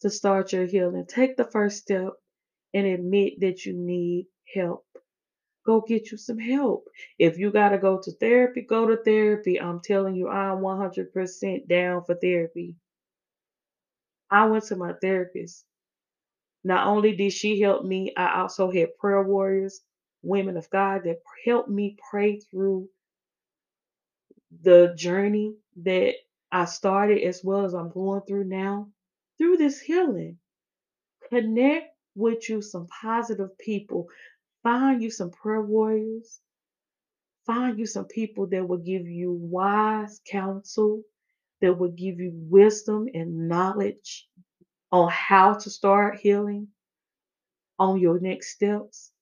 to 0.01 0.11
start 0.11 0.53
your 0.53 0.67
healing. 0.67 1.07
Take 1.07 1.37
the 1.37 1.45
first 1.45 1.79
step 1.79 2.15
and 2.75 2.85
admit 2.85 3.41
that 3.41 3.65
you 3.65 3.75
need 3.75 4.27
help. 4.53 4.85
Go 5.65 5.81
get 5.81 6.11
you 6.11 6.19
some 6.19 6.39
help. 6.39 6.89
If 7.17 7.39
you 7.39 7.53
got 7.53 7.69
to 7.69 7.79
go 7.79 8.01
to 8.03 8.11
therapy, 8.11 8.63
go 8.63 8.89
to 8.89 8.97
therapy. 8.97 9.61
I'm 9.61 9.81
telling 9.81 10.17
you, 10.17 10.29
I'm 10.29 10.59
100% 10.59 11.69
down 11.69 12.03
for 12.05 12.17
therapy. 12.17 12.75
I 14.31 14.47
went 14.47 14.65
to 14.65 14.77
my 14.77 14.95
therapist. 15.01 15.65
Not 16.65 16.87
only 16.87 17.17
did 17.17 17.33
she 17.33 17.61
help 17.61 17.85
me, 17.85 18.13
I 18.17 18.41
also 18.41 18.71
had 18.71 18.97
prayer 18.99 19.23
warriors, 19.23 19.81
women 20.23 20.57
of 20.57 20.69
God 20.71 21.03
that 21.05 21.21
helped 21.45 21.71
me 21.71 21.97
pray 22.11 22.41
through 22.41 22.89
the 24.63 24.95
journey 24.97 25.55
that 25.85 26.15
I 26.53 26.67
started 26.67 27.23
as 27.23 27.43
well 27.45 27.65
as 27.65 27.75
I'm 27.75 27.91
going 27.91 28.23
through 28.23 28.45
now 28.45 28.89
through 29.39 29.59
this 29.59 29.81
healing. 29.81 30.39
Connect 31.31 31.89
with 32.17 32.49
you 32.49 32.63
some 32.63 32.89
positive 33.03 33.57
people. 33.59 34.09
Find 34.63 35.03
you 35.03 35.11
some 35.11 35.31
prayer 35.31 35.63
warriors. 35.63 36.41
Find 37.47 37.79
you 37.79 37.87
some 37.87 38.07
people 38.07 38.47
that 38.49 38.69
will 38.69 38.79
give 38.79 39.07
you 39.09 39.33
wise 39.33 40.21
counsel, 40.31 41.03
that 41.63 41.79
will 41.79 41.91
give 41.93 42.21
you 42.21 42.33
wisdom 42.35 43.09
and 43.15 43.49
knowledge 43.49 44.29
on 44.93 45.11
how 45.11 45.55
to 45.55 45.71
start 45.71 46.19
healing, 46.19 46.69
on 47.79 47.99
your 48.01 48.21
next 48.21 48.51
steps. 48.55 49.13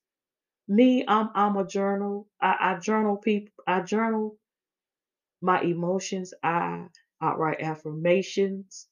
Me, 0.68 1.05
I'm 1.09 1.31
I'm 1.35 1.57
a 1.57 1.66
journal. 1.66 2.29
I, 2.40 2.57
I 2.61 2.79
journal 2.81 3.16
people. 3.16 3.53
I 3.66 3.83
journal 3.83 4.38
my 5.40 5.61
emotions. 5.62 6.35
I 6.42 6.87
I 7.20 7.35
write 7.35 7.61
affirmations. 7.61 8.88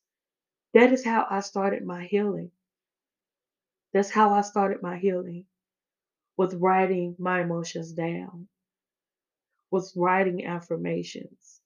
That 0.75 0.93
is 0.93 1.05
how 1.05 1.27
I 1.31 1.41
started 1.41 1.85
my 1.85 2.05
healing. 2.05 2.51
That's 3.93 4.11
how 4.11 4.33
I 4.35 4.43
started 4.43 4.83
my 4.83 4.99
healing 4.99 5.47
with 6.37 6.55
writing 6.55 7.17
my 7.19 7.43
emotions 7.43 7.93
down, 7.93 8.49
with 9.71 9.93
writing 9.97 10.47
affirmations, 10.47 11.61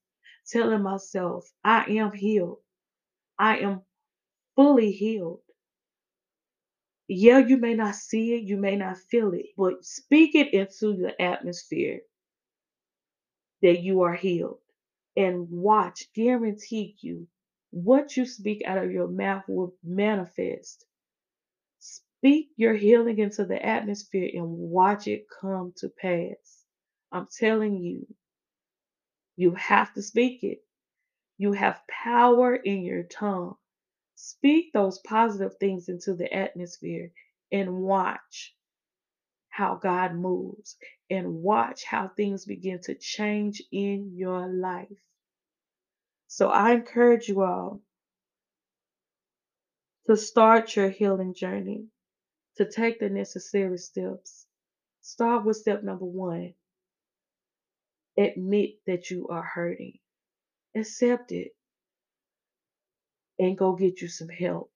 telling 0.47 0.83
myself 0.83 1.51
I 1.64 1.85
am 1.87 2.12
healed. 2.12 2.59
I 3.38 3.59
am 3.59 3.83
fully 4.57 4.92
healed. 4.92 5.42
Yeah, 7.09 7.38
you 7.38 7.59
may 7.59 7.75
not 7.75 7.97
see 7.97 8.35
it, 8.35 8.45
you 8.45 8.57
may 8.57 8.77
not 8.77 8.99
feel 8.99 9.35
it, 9.35 9.47
but 9.57 9.85
speak 9.85 10.35
it 10.35 10.55
into 10.55 10.97
the 10.97 11.21
atmosphere 11.23 12.01
that 13.62 13.81
you 13.83 14.03
are 14.03 14.14
healed. 14.14 14.61
And 15.16 15.51
watch, 15.51 16.12
guarantee 16.14 16.97
you, 17.01 17.29
what 17.71 18.16
you 18.16 18.27
speak 18.27 18.62
out 18.66 18.79
of 18.85 18.92
your 18.92 19.09
mouth 19.09 19.45
will 19.49 19.75
manifest. 19.85 20.87
Speak 21.81 22.51
your 22.57 22.75
healing 22.75 23.19
into 23.19 23.45
the 23.45 23.64
atmosphere 23.64 24.31
and 24.35 24.49
watch 24.49 25.09
it 25.09 25.27
come 25.40 25.75
to 25.79 25.88
pass. 25.88 26.64
I'm 27.12 27.29
telling 27.38 27.79
you, 27.79 28.07
you 29.37 29.53
have 29.55 29.95
to 29.95 30.03
speak 30.03 30.45
it. 30.45 30.62
You 31.38 31.53
have 31.53 31.83
power 31.88 32.55
in 32.57 32.83
your 32.83 33.05
tongue. 33.05 33.57
Speak 34.17 34.73
those 34.73 35.01
positive 35.01 35.57
things 35.59 35.89
into 35.89 36.15
the 36.15 36.33
atmosphere 36.33 37.13
and 37.53 37.83
watch 37.83 38.57
how 39.51 39.77
God 39.77 40.15
moves 40.15 40.77
and 41.11 41.43
watch 41.43 41.85
how 41.85 42.09
things 42.09 42.47
begin 42.47 42.81
to 42.85 42.97
change 42.97 43.63
in 43.73 44.13
your 44.17 44.49
life. 44.49 44.89
So 46.29 46.49
I 46.49 46.73
encourage 46.73 47.29
you 47.29 47.43
all 47.43 47.83
to 50.09 50.17
start 50.17 50.77
your 50.77 50.91
healing 50.91 51.35
journey, 51.35 51.87
to 52.59 52.71
take 52.71 53.01
the 53.01 53.11
necessary 53.11 53.79
steps. 53.79 54.47
Start 55.03 55.45
with 55.47 55.59
step 55.59 55.85
number 55.85 56.07
one 56.07 56.55
admit 58.19 58.77
that 58.87 59.11
you 59.11 59.29
are 59.29 59.43
hurting, 59.43 59.99
accept 60.77 61.33
it, 61.33 61.56
and 63.38 63.59
go 63.59 63.75
get 63.75 64.01
you 64.01 64.09
some 64.09 64.29
help. 64.29 64.70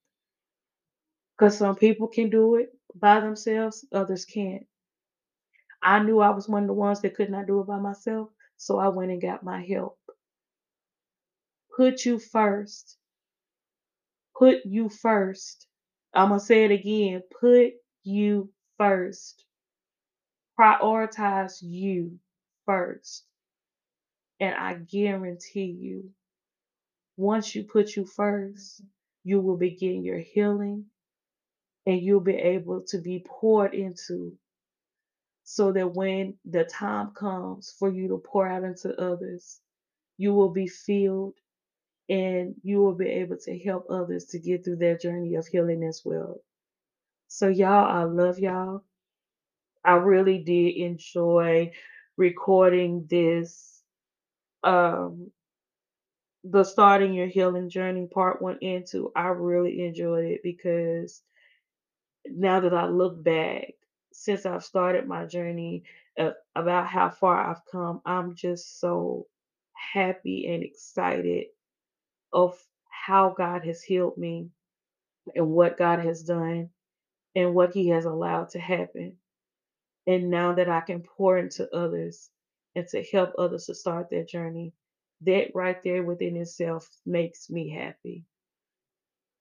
Because 1.36 1.58
some 1.58 1.76
people 1.76 2.08
can 2.08 2.30
do 2.30 2.56
it 2.56 2.70
by 2.94 3.20
themselves, 3.20 3.86
others 3.92 4.24
can't. 4.24 4.66
I 5.82 6.02
knew 6.02 6.20
I 6.20 6.30
was 6.30 6.48
one 6.48 6.64
of 6.64 6.68
the 6.68 6.74
ones 6.74 7.00
that 7.02 7.14
could 7.14 7.30
not 7.30 7.46
do 7.46 7.60
it 7.60 7.66
by 7.66 7.78
myself, 7.78 8.30
so 8.56 8.78
I 8.78 8.88
went 8.88 9.10
and 9.12 9.22
got 9.22 9.42
my 9.44 9.64
help. 9.64 9.98
Put 11.76 12.04
you 12.04 12.18
first. 12.18 12.98
Put 14.38 14.66
you 14.66 14.88
first. 14.88 15.66
I'm 16.14 16.28
going 16.28 16.40
to 16.40 16.46
say 16.46 16.64
it 16.64 16.70
again. 16.70 17.22
Put 17.40 17.74
you 18.04 18.52
first. 18.78 19.44
Prioritize 20.58 21.58
you 21.62 22.18
first. 22.66 23.24
And 24.40 24.54
I 24.54 24.74
guarantee 24.74 25.66
you, 25.80 26.10
once 27.20 27.54
you 27.54 27.64
put 27.64 27.96
you 27.96 28.06
first, 28.06 28.82
you 29.24 29.40
will 29.40 29.58
begin 29.58 30.04
your 30.04 30.20
healing 30.20 30.86
and 31.86 32.00
you'll 32.00 32.20
be 32.20 32.36
able 32.36 32.82
to 32.82 32.98
be 32.98 33.24
poured 33.26 33.74
into 33.74 34.36
so 35.44 35.72
that 35.72 35.94
when 35.94 36.34
the 36.44 36.64
time 36.64 37.12
comes 37.12 37.74
for 37.78 37.90
you 37.90 38.08
to 38.08 38.18
pour 38.18 38.48
out 38.48 38.64
into 38.64 38.94
others, 39.00 39.60
you 40.18 40.34
will 40.34 40.50
be 40.50 40.68
filled 40.68 41.34
and 42.08 42.56
you 42.62 42.80
will 42.80 42.94
be 42.94 43.08
able 43.08 43.38
to 43.38 43.58
help 43.60 43.86
others 43.90 44.26
to 44.26 44.38
get 44.40 44.64
through 44.64 44.76
their 44.76 44.98
journey 44.98 45.36
of 45.36 45.46
healing 45.46 45.84
as 45.84 46.02
well. 46.04 46.40
So, 47.28 47.48
y'all, 47.48 47.86
I 47.86 48.04
love 48.04 48.38
y'all. 48.40 48.84
I 49.84 49.94
really 49.94 50.38
did 50.38 50.76
enjoy 50.76 51.72
recording 52.16 53.06
this 53.10 53.82
um 54.64 55.30
the 56.44 56.64
starting 56.64 57.12
your 57.12 57.26
healing 57.26 57.68
journey 57.68 58.06
part 58.06 58.40
one 58.40 58.58
and 58.62 58.86
two. 58.86 59.12
I 59.14 59.28
really 59.28 59.84
enjoyed 59.86 60.24
it 60.24 60.40
because 60.42 61.22
now 62.26 62.60
that 62.60 62.74
I 62.74 62.86
look 62.86 63.22
back 63.22 63.74
since 64.12 64.46
I've 64.46 64.64
started 64.64 65.06
my 65.06 65.26
journey 65.26 65.84
uh, 66.18 66.30
about 66.56 66.86
how 66.86 67.10
far 67.10 67.40
I've 67.40 67.64
come, 67.70 68.00
I'm 68.04 68.34
just 68.34 68.80
so 68.80 69.26
happy 69.72 70.46
and 70.48 70.62
excited 70.62 71.46
of 72.32 72.58
how 72.90 73.34
God 73.36 73.64
has 73.64 73.82
healed 73.82 74.16
me 74.16 74.50
and 75.34 75.50
what 75.50 75.78
God 75.78 76.00
has 76.00 76.22
done 76.22 76.70
and 77.34 77.54
what 77.54 77.72
He 77.72 77.88
has 77.88 78.04
allowed 78.04 78.50
to 78.50 78.58
happen. 78.58 79.16
And 80.06 80.30
now 80.30 80.54
that 80.54 80.68
I 80.68 80.80
can 80.80 81.02
pour 81.02 81.38
into 81.38 81.72
others 81.74 82.30
and 82.74 82.86
to 82.88 83.02
help 83.12 83.32
others 83.38 83.66
to 83.66 83.74
start 83.74 84.10
their 84.10 84.24
journey, 84.24 84.72
that 85.22 85.52
right 85.54 85.82
there 85.84 86.02
within 86.02 86.36
itself 86.36 86.88
makes 87.06 87.50
me 87.50 87.70
happy. 87.70 88.24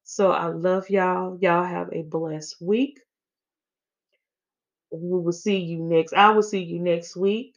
So 0.03 0.31
I 0.31 0.47
love 0.47 0.89
y'all. 0.89 1.37
Y'all 1.39 1.63
have 1.63 1.89
a 1.93 2.01
blessed 2.03 2.57
week. 2.61 2.99
We 4.91 5.19
will 5.19 5.31
see 5.31 5.57
you 5.59 5.79
next. 5.79 6.13
I 6.13 6.31
will 6.31 6.43
see 6.43 6.63
you 6.63 6.79
next 6.79 7.15
week. 7.15 7.55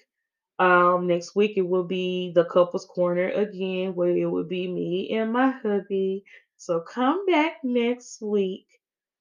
Um, 0.58 1.06
next 1.06 1.34
week 1.34 1.54
it 1.56 1.66
will 1.66 1.84
be 1.84 2.32
the 2.34 2.44
couples 2.44 2.84
corner 2.84 3.30
again, 3.30 3.94
where 3.94 4.16
it 4.16 4.26
will 4.26 4.44
be 4.44 4.68
me 4.68 5.10
and 5.10 5.32
my 5.32 5.50
hubby. 5.50 6.24
So 6.58 6.80
come 6.80 7.26
back 7.26 7.56
next 7.64 8.22
week 8.22 8.66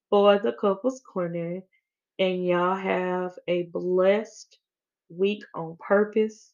for 0.10 0.38
the 0.38 0.54
couples 0.54 1.02
corner, 1.02 1.62
and 2.20 2.46
y'all 2.46 2.76
have 2.76 3.34
a 3.48 3.64
blessed 3.64 4.60
week 5.10 5.44
on 5.56 5.78
purpose. 5.80 6.52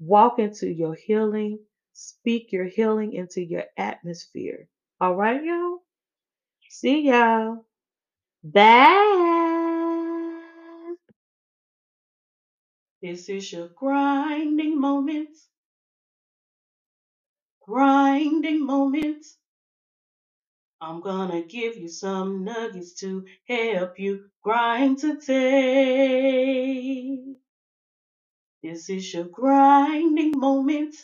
Walk 0.00 0.38
into 0.40 0.68
your 0.70 0.94
healing. 0.96 1.60
Speak 1.94 2.52
your 2.52 2.66
healing 2.66 3.14
into 3.14 3.42
your 3.44 3.64
atmosphere. 3.78 4.68
All 5.00 5.14
right, 5.16 5.42
y'all. 5.44 5.80
See 6.70 7.02
y'all. 7.08 7.66
Bye. 8.44 8.84
This 13.02 13.28
is 13.28 13.52
your 13.52 13.68
grinding 13.76 14.80
moment. 14.80 15.30
Grinding 17.66 18.64
moment. 18.66 19.26
I'm 20.80 21.00
gonna 21.02 21.42
give 21.42 21.76
you 21.76 21.88
some 21.88 22.44
nuggets 22.44 22.94
to 23.00 23.26
help 23.48 23.98
you 23.98 24.26
grind 24.44 24.98
today. 25.00 25.34
This 28.62 28.90
is 28.90 29.14
your 29.14 29.24
grinding 29.24 30.32
moment. 30.38 30.96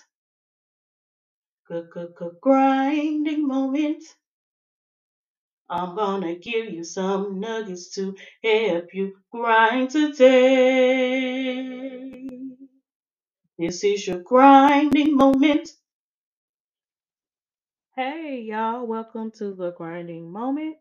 Grinding 2.41 3.47
moment. 3.49 4.05
I'm 5.71 5.97
gonna 5.97 6.37
give 6.37 6.71
you 6.73 6.85
some 6.85 7.41
nuggets 7.41 7.95
to 7.97 8.17
help 8.45 8.95
you 8.95 9.15
grind 9.33 9.91
today. 9.91 10.31
This 13.59 13.85
is 13.85 14.07
your 14.07 14.21
grinding 14.21 15.17
moment. 15.17 15.71
Hey, 17.97 18.43
y'all, 18.49 18.87
welcome 18.87 19.33
to 19.39 19.55
the 19.55 19.73
grinding 19.73 20.33
moment. 20.33 20.79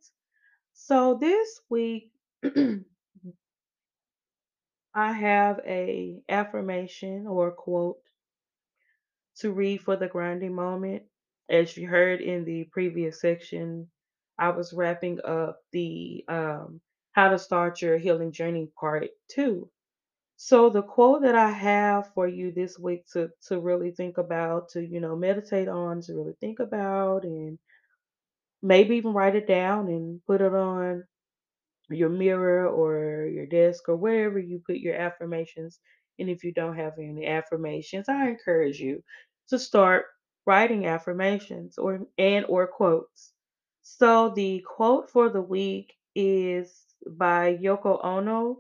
So, 0.74 1.18
this 1.22 1.62
week 1.70 2.12
I 4.96 5.14
have 5.14 5.60
a 5.68 6.24
affirmation 6.28 7.28
or 7.28 7.52
quote 7.52 8.00
to 9.38 9.52
read 9.52 9.82
for 9.82 9.96
the 9.96 10.08
grinding 10.08 10.54
moment. 10.54 11.04
As 11.50 11.76
you 11.78 11.88
heard 11.88 12.22
in 12.22 12.46
the 12.46 12.64
previous 12.66 13.20
section, 13.22 13.90
I 14.40 14.50
was 14.50 14.74
wrapping 14.74 15.20
up 15.26 15.60
the 15.72 16.24
um, 16.28 16.82
how 17.12 17.30
to 17.30 17.38
start 17.38 17.82
your 17.82 17.98
healing 17.98 18.32
journey 18.32 18.70
part 18.80 19.10
two. 19.30 19.70
So 20.38 20.70
the 20.70 20.84
quote 20.84 21.24
that 21.24 21.36
I 21.36 21.52
have 21.52 22.12
for 22.14 22.28
you 22.28 22.52
this 22.52 22.80
week 22.80 23.06
to 23.14 23.30
to 23.48 23.60
really 23.60 23.92
think 23.92 24.18
about, 24.18 24.70
to 24.72 24.86
you 24.86 25.00
know 25.02 25.16
meditate 25.16 25.68
on, 25.70 26.02
to 26.04 26.16
really 26.16 26.36
think 26.42 26.60
about, 26.60 27.24
and 27.24 27.60
maybe 28.62 28.96
even 28.96 29.14
write 29.14 29.36
it 29.36 29.48
down 29.48 29.88
and 29.88 30.22
put 30.26 30.42
it 30.42 30.54
on 30.54 31.04
your 31.90 32.10
mirror 32.10 32.68
or 32.68 33.28
your 33.28 33.46
desk 33.48 33.90
or 33.90 33.96
wherever 33.96 34.40
you 34.40 34.62
put 34.66 34.78
your 34.78 34.96
affirmations. 34.96 35.80
And 36.20 36.30
if 36.30 36.44
you 36.44 36.54
don't 36.54 36.78
have 36.78 36.94
any 37.00 37.28
affirmations, 37.28 38.10
I 38.10 38.30
encourage 38.30 38.80
you 38.80 39.04
to 39.50 39.60
start 39.60 40.06
writing 40.46 40.86
affirmations 40.88 41.78
or 41.78 42.02
and 42.18 42.46
or 42.48 42.68
quotes. 42.68 43.34
So 43.84 44.30
the 44.36 44.64
quote 44.68 45.10
for 45.10 45.30
the 45.30 45.42
week 45.42 45.94
is 46.16 46.86
by 47.08 47.58
Yoko 47.58 48.04
Ono 48.04 48.60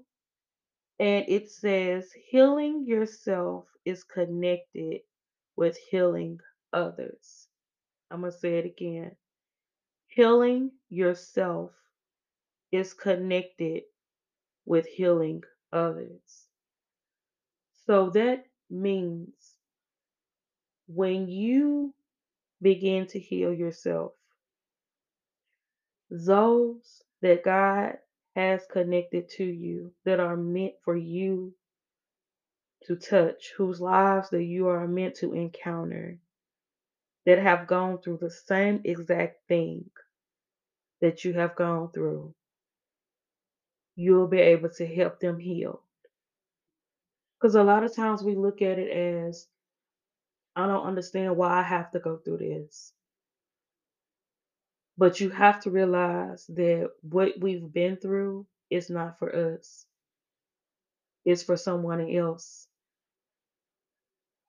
and 0.99 1.25
it 1.27 1.51
says 1.51 2.11
healing 2.29 2.85
yourself 2.87 3.67
is 3.85 4.03
connected 4.03 5.01
with 5.55 5.77
healing 5.77 6.39
others. 6.73 7.47
I'm 8.11 8.21
going 8.21 8.31
to 8.31 8.37
say 8.39 8.59
it 8.59 8.65
again. 8.65 9.11
Healing 10.07 10.71
yourself 10.89 11.71
is 12.73 12.93
connected 12.93 13.83
with 14.65 14.87
healing 14.87 15.43
others. 15.71 16.47
So 17.85 18.09
that 18.11 18.45
means 18.69 19.29
when 20.87 21.29
you 21.29 21.93
begin 22.61 23.07
to 23.07 23.19
heal 23.19 23.53
yourself, 23.53 24.13
those 26.09 27.03
that 27.21 27.43
God 27.43 27.97
has 28.35 28.61
connected 28.71 29.29
to 29.37 29.43
you 29.45 29.93
that 30.05 30.19
are 30.19 30.35
meant 30.37 30.73
for 30.83 30.97
you 30.97 31.53
to 32.85 32.95
touch, 32.95 33.53
whose 33.55 33.79
lives 33.79 34.31
that 34.31 34.43
you 34.43 34.67
are 34.67 34.87
meant 34.87 35.15
to 35.17 35.33
encounter, 35.33 36.17
that 37.25 37.39
have 37.39 37.67
gone 37.67 37.99
through 37.99 38.17
the 38.17 38.31
same 38.31 38.81
exact 38.83 39.47
thing 39.47 39.85
that 41.01 41.23
you 41.23 41.33
have 41.33 41.55
gone 41.55 41.91
through, 41.91 42.33
you'll 43.95 44.27
be 44.27 44.39
able 44.39 44.69
to 44.69 44.85
help 44.85 45.19
them 45.19 45.39
heal. 45.39 45.81
Because 47.39 47.55
a 47.55 47.63
lot 47.63 47.83
of 47.83 47.95
times 47.95 48.23
we 48.23 48.35
look 48.35 48.61
at 48.61 48.79
it 48.79 48.89
as, 48.91 49.47
I 50.55 50.67
don't 50.67 50.85
understand 50.85 51.35
why 51.37 51.59
I 51.59 51.63
have 51.63 51.91
to 51.91 51.99
go 51.99 52.17
through 52.17 52.37
this. 52.37 52.93
But 54.97 55.19
you 55.19 55.29
have 55.31 55.61
to 55.61 55.71
realize 55.71 56.45
that 56.49 56.91
what 57.01 57.33
we've 57.39 57.71
been 57.71 57.97
through 57.97 58.45
is 58.69 58.89
not 58.89 59.19
for 59.19 59.55
us, 59.57 59.85
it's 61.25 61.43
for 61.43 61.57
someone 61.57 62.09
else. 62.15 62.67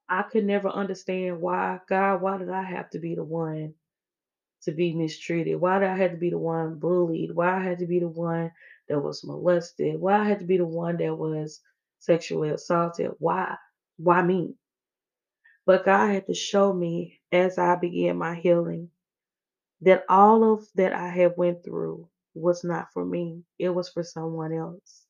I 0.09 0.22
could 0.22 0.44
never 0.44 0.68
understand 0.68 1.40
why, 1.40 1.80
God, 1.88 2.20
why 2.20 2.38
did 2.38 2.50
I 2.50 2.62
have 2.62 2.90
to 2.90 2.98
be 2.98 3.14
the 3.14 3.24
one 3.24 3.74
to 4.62 4.72
be 4.72 4.94
mistreated? 4.94 5.61
Why 5.61 5.78
did 5.78 5.88
I 5.88 5.96
have 5.96 6.12
to 6.12 6.16
be 6.18 6.30
the 6.30 6.38
one 6.38 6.76
bullied? 6.78 7.35
Why 7.35 7.59
I 7.59 7.62
had 7.62 7.78
to 7.80 7.87
be 7.87 8.00
the 8.00 8.09
one 8.09 8.52
that 8.88 9.01
was 9.01 9.25
molested? 9.25 10.01
Why 10.01 10.18
I 10.18 10.25
had 10.25 10.40
to 10.40 10.47
be 10.47 10.59
the 10.59 10.66
one 10.66 10.97
that 10.99 11.16
was 11.16 11.61
sexually 11.99 12.51
assaulted? 12.51 13.12
Why? 13.18 13.57
Why 13.97 14.23
me? 14.23 14.55
But 15.66 15.85
God 15.85 16.12
had 16.12 16.27
to 16.27 16.35
show 16.35 16.73
me 16.73 17.20
as 17.33 17.59
I 17.59 17.77
began 17.77 18.18
my 18.18 18.35
healing 18.35 18.90
that 19.81 20.05
all 20.09 20.53
of 20.53 20.66
that 20.75 20.92
I 20.92 21.09
had 21.09 21.35
went 21.37 21.64
through 21.64 22.09
was 22.35 22.64
not 22.64 22.92
for 22.92 23.05
me. 23.05 23.44
It 23.59 23.70
was 23.70 23.88
for 23.88 24.03
someone 24.03 24.53
else. 24.53 25.05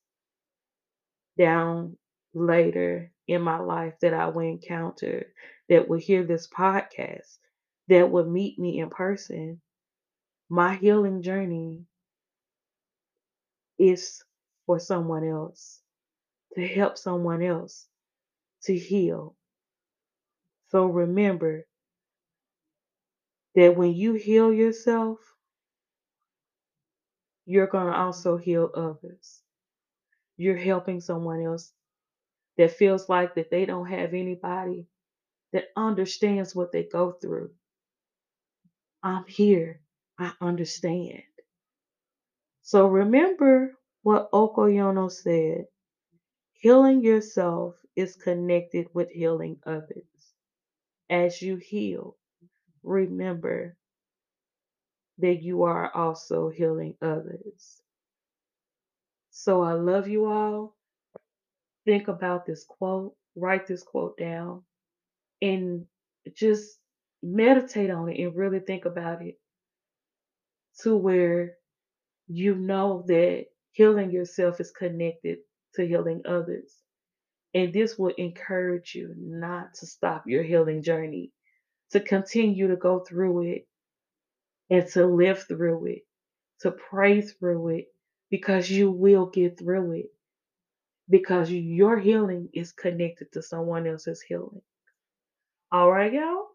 Down 1.37 1.97
later 2.33 3.11
in 3.27 3.41
my 3.41 3.59
life 3.59 3.95
that 4.01 4.13
I 4.13 4.27
would 4.27 4.45
encounter 4.45 5.27
that 5.69 5.87
would 5.89 6.01
hear 6.01 6.23
this 6.23 6.47
podcast, 6.47 7.37
that 7.87 8.09
would 8.09 8.27
meet 8.27 8.59
me 8.59 8.79
in 8.79 8.89
person. 8.89 9.61
My 10.49 10.75
healing 10.75 11.21
journey 11.21 11.85
is 13.79 14.23
for 14.65 14.79
someone 14.79 15.27
else, 15.27 15.81
to 16.55 16.67
help 16.67 16.97
someone 16.97 17.43
else 17.43 17.87
to 18.63 18.77
heal. 18.77 19.35
So 20.69 20.87
remember 20.87 21.65
that 23.55 23.77
when 23.77 23.93
you 23.93 24.13
heal 24.15 24.53
yourself, 24.53 25.19
you're 27.45 27.67
going 27.67 27.87
to 27.91 27.97
also 27.97 28.37
heal 28.37 28.71
others. 28.75 29.41
You're 30.37 30.57
helping 30.57 31.01
someone 31.01 31.43
else 31.43 31.71
that 32.57 32.71
feels 32.77 33.09
like 33.09 33.35
that 33.35 33.51
they 33.51 33.65
don't 33.65 33.87
have 33.87 34.13
anybody 34.13 34.87
that 35.53 35.65
understands 35.77 36.55
what 36.55 36.71
they 36.71 36.83
go 36.83 37.13
through. 37.13 37.51
I'm 39.03 39.25
here. 39.27 39.81
I 40.19 40.33
understand. 40.41 41.23
So 42.65 42.87
remember 42.87 43.77
what 44.01 44.31
Yoko 44.31 44.75
Ono 44.81 45.07
said. 45.07 45.67
Healing 46.53 47.03
yourself 47.03 47.75
is 47.95 48.15
connected 48.15 48.87
with 48.91 49.11
healing 49.11 49.59
others. 49.67 50.33
As 51.07 51.43
you 51.43 51.57
heal, 51.57 52.17
remember 52.81 53.77
that 55.19 55.43
you 55.43 55.61
are 55.63 55.91
also 55.95 56.49
healing 56.49 56.95
others. 57.03 57.83
So 59.29 59.61
I 59.61 59.73
love 59.73 60.07
you 60.07 60.25
all. 60.25 60.75
Think 61.85 62.07
about 62.07 62.47
this 62.47 62.63
quote, 62.63 63.15
write 63.35 63.67
this 63.67 63.83
quote 63.83 64.17
down, 64.17 64.63
and 65.39 65.85
just 66.33 66.79
meditate 67.21 67.91
on 67.91 68.09
it 68.09 68.19
and 68.19 68.35
really 68.35 68.59
think 68.59 68.85
about 68.85 69.21
it 69.21 69.39
to 70.81 70.97
where 70.97 71.57
you 72.27 72.55
know 72.55 73.03
that 73.07 73.45
healing 73.73 74.11
yourself 74.11 74.59
is 74.61 74.71
connected 74.71 75.39
to 75.75 75.87
healing 75.87 76.23
others. 76.27 76.73
And 77.53 77.73
this 77.73 77.97
will 77.97 78.13
encourage 78.17 78.95
you 78.95 79.13
not 79.17 79.75
to 79.75 79.87
stop 79.87 80.23
your 80.27 80.43
healing 80.43 80.83
journey, 80.83 81.31
to 81.91 81.99
continue 82.01 82.69
to 82.69 82.77
go 82.77 82.99
through 83.01 83.43
it 83.53 83.67
and 84.69 84.87
to 84.93 85.05
live 85.07 85.45
through 85.47 85.87
it, 85.87 86.01
to 86.61 86.71
pray 86.71 87.21
through 87.21 87.69
it, 87.69 87.87
because 88.31 88.69
you 88.69 88.91
will 88.91 89.27
get 89.27 89.59
through 89.59 89.93
it. 89.93 90.07
Because 91.09 91.51
your 91.51 91.99
healing 91.99 92.49
is 92.53 92.71
connected 92.73 93.31
to 93.33 93.43
someone 93.43 93.87
else's 93.87 94.21
healing. 94.21 94.61
All 95.71 95.91
right, 95.91 96.13
y'all? 96.13 96.47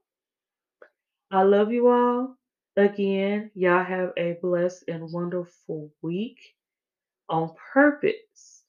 I 1.30 1.42
love 1.44 1.72
you 1.72 1.88
all. 1.88 2.36
Again, 2.76 3.50
y'all 3.54 3.84
have 3.84 4.12
a 4.16 4.38
blessed 4.42 4.84
and 4.88 5.12
wonderful 5.12 5.92
week 6.02 6.38
on 7.28 7.54
purpose. 7.74 8.64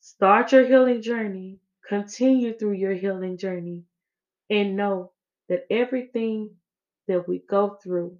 Start 0.00 0.52
your 0.52 0.66
healing 0.66 1.02
journey, 1.02 1.60
continue 1.88 2.56
through 2.58 2.74
your 2.74 2.94
healing 2.94 3.38
journey, 3.38 3.84
and 4.50 4.76
know 4.76 5.12
that 5.48 5.66
everything 5.70 6.50
that 7.08 7.28
we 7.28 7.40
go 7.48 7.78
through 7.82 8.18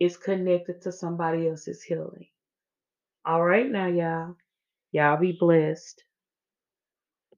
is 0.00 0.16
connected 0.16 0.82
to 0.82 0.92
somebody 0.92 1.48
else's 1.48 1.82
healing. 1.82 2.26
All 3.24 3.42
right, 3.44 3.70
now, 3.70 3.88
y'all. 3.88 4.36
Y'all 4.92 5.18
be 5.18 5.32
blessed. 5.32 6.02